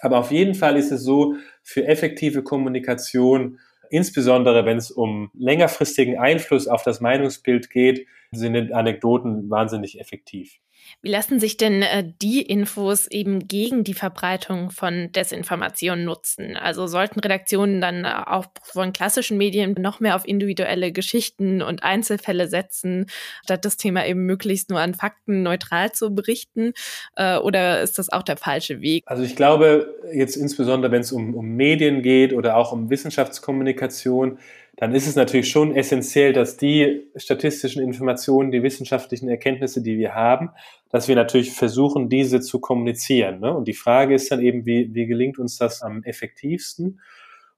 Aber 0.00 0.18
auf 0.18 0.30
jeden 0.30 0.54
Fall 0.54 0.76
ist 0.76 0.92
es 0.92 1.02
so, 1.02 1.34
für 1.64 1.86
effektive 1.88 2.44
Kommunikation 2.44 3.58
insbesondere 3.92 4.64
wenn 4.64 4.78
es 4.78 4.90
um 4.90 5.30
längerfristigen 5.34 6.18
Einfluss 6.18 6.66
auf 6.66 6.82
das 6.82 7.00
Meinungsbild 7.00 7.70
geht, 7.70 8.06
sind 8.30 8.72
Anekdoten 8.72 9.50
wahnsinnig 9.50 10.00
effektiv. 10.00 10.58
Wie 11.00 11.10
lassen 11.10 11.40
sich 11.40 11.56
denn 11.56 11.82
äh, 11.82 12.04
die 12.22 12.42
Infos 12.42 13.06
eben 13.08 13.48
gegen 13.48 13.84
die 13.84 13.94
Verbreitung 13.94 14.70
von 14.70 15.10
Desinformation 15.12 16.04
nutzen? 16.04 16.56
Also 16.56 16.86
sollten 16.86 17.20
Redaktionen 17.20 17.80
dann 17.80 18.04
äh, 18.04 18.12
auch 18.26 18.46
von 18.62 18.92
klassischen 18.92 19.36
Medien 19.36 19.74
noch 19.78 20.00
mehr 20.00 20.14
auf 20.14 20.26
individuelle 20.26 20.92
Geschichten 20.92 21.60
und 21.62 21.82
Einzelfälle 21.82 22.46
setzen, 22.46 23.06
statt 23.44 23.64
das 23.64 23.76
Thema 23.76 24.06
eben 24.06 24.26
möglichst 24.26 24.70
nur 24.70 24.80
an 24.80 24.94
Fakten 24.94 25.42
neutral 25.42 25.92
zu 25.92 26.14
berichten? 26.14 26.72
Äh, 27.16 27.38
oder 27.38 27.82
ist 27.82 27.98
das 27.98 28.12
auch 28.12 28.22
der 28.22 28.36
falsche 28.36 28.80
Weg? 28.80 29.02
Also 29.06 29.22
ich 29.22 29.36
glaube, 29.36 29.94
jetzt 30.12 30.36
insbesondere 30.36 30.92
wenn 30.92 31.00
es 31.00 31.12
um, 31.12 31.34
um 31.34 31.56
Medien 31.56 32.02
geht 32.02 32.32
oder 32.32 32.56
auch 32.56 32.72
um 32.72 32.90
Wissenschaftskommunikation, 32.90 34.38
dann 34.76 34.94
ist 34.94 35.06
es 35.06 35.16
natürlich 35.16 35.50
schon 35.50 35.76
essentiell, 35.76 36.32
dass 36.32 36.56
die 36.56 37.06
statistischen 37.16 37.82
Informationen, 37.82 38.50
die 38.50 38.62
wissenschaftlichen 38.62 39.28
Erkenntnisse, 39.28 39.82
die 39.82 39.98
wir 39.98 40.14
haben, 40.14 40.50
dass 40.90 41.08
wir 41.08 41.14
natürlich 41.14 41.52
versuchen, 41.52 42.08
diese 42.08 42.40
zu 42.40 42.58
kommunizieren. 42.58 43.40
Ne? 43.40 43.54
Und 43.54 43.68
die 43.68 43.74
Frage 43.74 44.14
ist 44.14 44.30
dann 44.32 44.40
eben, 44.40 44.64
wie, 44.64 44.94
wie 44.94 45.06
gelingt 45.06 45.38
uns 45.38 45.58
das 45.58 45.82
am 45.82 46.02
effektivsten? 46.04 47.00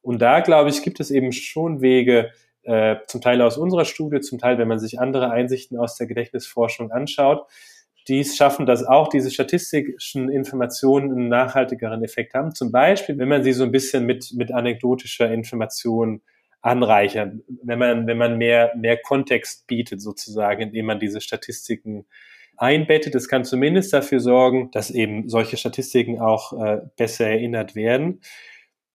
Und 0.02 0.20
da, 0.20 0.40
glaube 0.40 0.70
ich, 0.70 0.82
gibt 0.82 1.00
es 1.00 1.10
eben 1.10 1.32
schon 1.32 1.80
Wege, 1.80 2.32
äh, 2.64 2.96
zum 3.06 3.20
Teil 3.20 3.40
aus 3.42 3.58
unserer 3.58 3.84
Studie, 3.84 4.20
zum 4.20 4.38
Teil, 4.38 4.58
wenn 4.58 4.68
man 4.68 4.78
sich 4.78 4.98
andere 4.98 5.30
Einsichten 5.30 5.78
aus 5.78 5.96
der 5.96 6.06
Gedächtnisforschung 6.06 6.90
anschaut, 6.90 7.46
die 8.08 8.20
es 8.20 8.36
schaffen, 8.36 8.66
dass 8.66 8.84
auch 8.84 9.08
diese 9.08 9.30
statistischen 9.30 10.28
Informationen 10.28 11.10
einen 11.10 11.28
nachhaltigeren 11.28 12.02
Effekt 12.02 12.34
haben. 12.34 12.54
Zum 12.54 12.70
Beispiel, 12.72 13.18
wenn 13.18 13.28
man 13.28 13.44
sie 13.44 13.52
so 13.52 13.64
ein 13.64 13.72
bisschen 13.72 14.04
mit, 14.04 14.32
mit 14.34 14.52
anekdotischer 14.52 15.30
Information 15.32 16.22
anreichern, 16.64 17.42
wenn 17.62 17.78
man, 17.78 18.06
wenn 18.06 18.16
man 18.16 18.38
mehr, 18.38 18.72
mehr 18.74 18.96
Kontext 18.96 19.66
bietet 19.66 20.00
sozusagen, 20.00 20.62
indem 20.62 20.86
man 20.86 20.98
diese 20.98 21.20
Statistiken 21.20 22.06
einbettet. 22.56 23.14
Es 23.14 23.28
kann 23.28 23.44
zumindest 23.44 23.92
dafür 23.92 24.18
sorgen, 24.18 24.70
dass 24.70 24.90
eben 24.90 25.28
solche 25.28 25.58
Statistiken 25.58 26.20
auch 26.20 26.52
äh, 26.54 26.80
besser 26.96 27.26
erinnert 27.26 27.76
werden. 27.76 28.22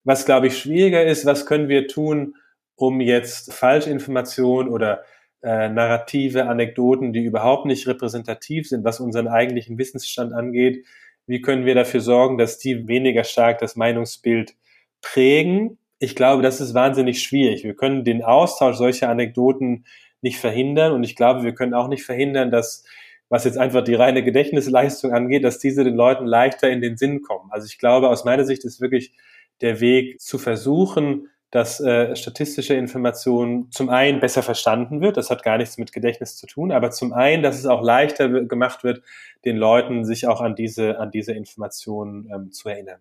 Was, 0.03 0.25
glaube 0.25 0.47
ich, 0.47 0.57
schwieriger 0.57 1.05
ist, 1.05 1.27
was 1.27 1.45
können 1.45 1.69
wir 1.69 1.87
tun, 1.87 2.35
um 2.75 3.01
jetzt 3.01 3.53
Falschinformationen 3.53 4.71
oder 4.71 5.03
äh, 5.43 5.69
Narrative, 5.69 6.47
Anekdoten, 6.47 7.13
die 7.13 7.23
überhaupt 7.23 7.67
nicht 7.67 7.85
repräsentativ 7.85 8.67
sind, 8.67 8.83
was 8.83 8.99
unseren 8.99 9.27
eigentlichen 9.27 9.77
Wissensstand 9.77 10.33
angeht, 10.33 10.87
wie 11.27 11.41
können 11.41 11.67
wir 11.67 11.75
dafür 11.75 12.01
sorgen, 12.01 12.39
dass 12.39 12.57
die 12.57 12.87
weniger 12.87 13.23
stark 13.23 13.59
das 13.59 13.75
Meinungsbild 13.75 14.55
prägen 15.01 15.77
ich 15.99 16.15
glaube, 16.15 16.41
das 16.41 16.61
ist 16.61 16.73
wahnsinnig 16.73 17.21
schwierig. 17.21 17.63
Wir 17.63 17.75
können 17.75 18.03
den 18.05 18.23
Austausch 18.23 18.77
solcher 18.77 19.09
Anekdoten 19.09 19.85
nicht 20.21 20.39
verhindern 20.39 20.93
und 20.93 21.03
ich 21.03 21.15
glaube, 21.15 21.43
wir 21.43 21.53
können 21.53 21.73
auch 21.73 21.89
nicht 21.89 22.03
verhindern, 22.03 22.51
dass, 22.51 22.85
was 23.29 23.43
jetzt 23.43 23.57
einfach 23.57 23.83
die 23.83 23.95
reine 23.95 24.23
Gedächtnisleistung 24.23 25.13
angeht, 25.13 25.43
dass 25.43 25.59
diese 25.59 25.83
den 25.83 25.95
Leuten 25.95 26.25
leichter 26.25 26.69
in 26.69 26.81
den 26.81 26.97
Sinn 26.97 27.21
kommen. 27.21 27.51
Also 27.51 27.67
ich 27.67 27.77
glaube, 27.77 28.09
aus 28.09 28.25
meiner 28.25 28.45
Sicht 28.45 28.63
ist 28.65 28.81
wirklich 28.81 29.13
der 29.61 29.81
Weg 29.81 30.21
zu 30.21 30.37
versuchen, 30.37 31.27
dass 31.51 31.79
äh, 31.79 32.15
statistische 32.15 32.75
Information 32.75 33.71
zum 33.71 33.89
einen 33.89 34.19
besser 34.19 34.43
verstanden 34.43 35.01
wird, 35.01 35.17
das 35.17 35.29
hat 35.29 35.43
gar 35.43 35.57
nichts 35.57 35.77
mit 35.77 35.91
Gedächtnis 35.91 36.37
zu 36.37 36.45
tun, 36.45 36.71
aber 36.71 36.91
zum 36.91 37.11
einen, 37.11 37.41
dass 37.41 37.57
es 37.57 37.65
auch 37.65 37.81
leichter 37.81 38.29
gemacht 38.45 38.83
wird, 38.83 39.01
den 39.45 39.57
Leuten 39.57 40.05
sich 40.05 40.27
auch 40.27 40.41
an 40.41 40.55
diese, 40.55 40.99
an 40.99 41.11
diese 41.11 41.33
Informationen 41.33 42.29
ähm, 42.33 42.51
zu 42.51 42.69
erinnern. 42.69 42.99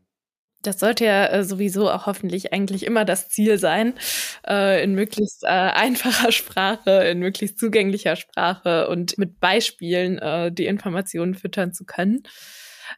Das 0.63 0.81
sollte 0.81 1.05
ja 1.05 1.27
äh, 1.27 1.45
sowieso 1.45 1.91
auch 1.91 2.07
hoffentlich 2.07 2.53
eigentlich 2.53 2.85
immer 2.85 3.05
das 3.05 3.29
Ziel 3.29 3.59
sein, 3.59 3.95
äh, 4.47 4.83
in 4.83 4.95
möglichst 4.95 5.45
äh, 5.45 5.47
einfacher 5.47 6.33
Sprache, 6.33 6.91
in 6.91 7.21
möglichst 7.21 7.59
zugänglicher 7.59 8.17
Sprache 8.17 8.89
und 8.89 9.19
mit 9.19 9.41
Beispielen 9.41 10.21
die 10.55 10.67
Informationen 10.67 11.35
füttern 11.35 11.73
zu 11.73 11.85
können. 11.85 12.23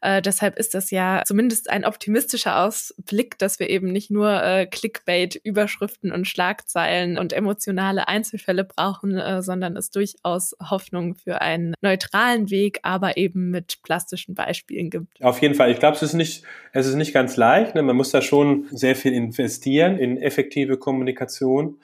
Äh, 0.00 0.22
deshalb 0.22 0.58
ist 0.58 0.74
das 0.74 0.90
ja 0.90 1.22
zumindest 1.24 1.70
ein 1.70 1.84
optimistischer 1.84 2.64
Ausblick, 2.64 3.38
dass 3.38 3.58
wir 3.58 3.70
eben 3.70 3.92
nicht 3.92 4.10
nur 4.10 4.42
äh, 4.42 4.66
Clickbait, 4.66 5.36
Überschriften 5.36 6.12
und 6.12 6.26
Schlagzeilen 6.26 7.18
und 7.18 7.32
emotionale 7.32 8.08
Einzelfälle 8.08 8.64
brauchen, 8.64 9.16
äh, 9.16 9.42
sondern 9.42 9.76
es 9.76 9.90
durchaus 9.90 10.56
Hoffnung 10.62 11.14
für 11.14 11.40
einen 11.40 11.74
neutralen 11.80 12.50
Weg, 12.50 12.80
aber 12.82 13.16
eben 13.16 13.50
mit 13.50 13.78
plastischen 13.82 14.34
Beispielen 14.34 14.90
gibt. 14.90 15.22
Auf 15.22 15.40
jeden 15.42 15.54
Fall. 15.54 15.70
Ich 15.70 15.78
glaube, 15.78 15.96
es 15.96 16.02
ist 16.02 16.14
nicht, 16.14 16.44
es 16.72 16.86
ist 16.86 16.94
nicht 16.94 17.12
ganz 17.12 17.36
leicht. 17.36 17.74
Ne? 17.74 17.82
Man 17.82 17.96
muss 17.96 18.10
da 18.10 18.22
schon 18.22 18.66
sehr 18.70 18.96
viel 18.96 19.12
investieren 19.12 19.98
in 19.98 20.16
effektive 20.16 20.76
Kommunikation. 20.76 21.78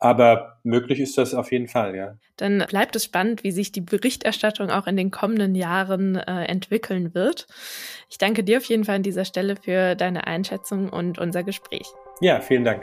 Aber 0.00 0.58
möglich 0.64 0.98
ist 0.98 1.18
das 1.18 1.34
auf 1.34 1.52
jeden 1.52 1.68
Fall, 1.68 1.94
ja. 1.94 2.16
Dann 2.36 2.64
bleibt 2.68 2.96
es 2.96 3.04
spannend, 3.04 3.44
wie 3.44 3.52
sich 3.52 3.70
die 3.70 3.82
Berichterstattung 3.82 4.70
auch 4.70 4.86
in 4.86 4.96
den 4.96 5.10
kommenden 5.10 5.54
Jahren 5.54 6.16
äh, 6.16 6.44
entwickeln 6.44 7.14
wird. 7.14 7.46
Ich 8.08 8.16
danke 8.16 8.42
dir 8.42 8.58
auf 8.58 8.64
jeden 8.64 8.84
Fall 8.84 8.96
an 8.96 9.02
dieser 9.02 9.26
Stelle 9.26 9.56
für 9.56 9.94
deine 9.94 10.26
Einschätzung 10.26 10.88
und 10.88 11.18
unser 11.18 11.42
Gespräch. 11.42 11.86
Ja, 12.22 12.40
vielen 12.40 12.64
Dank. 12.64 12.82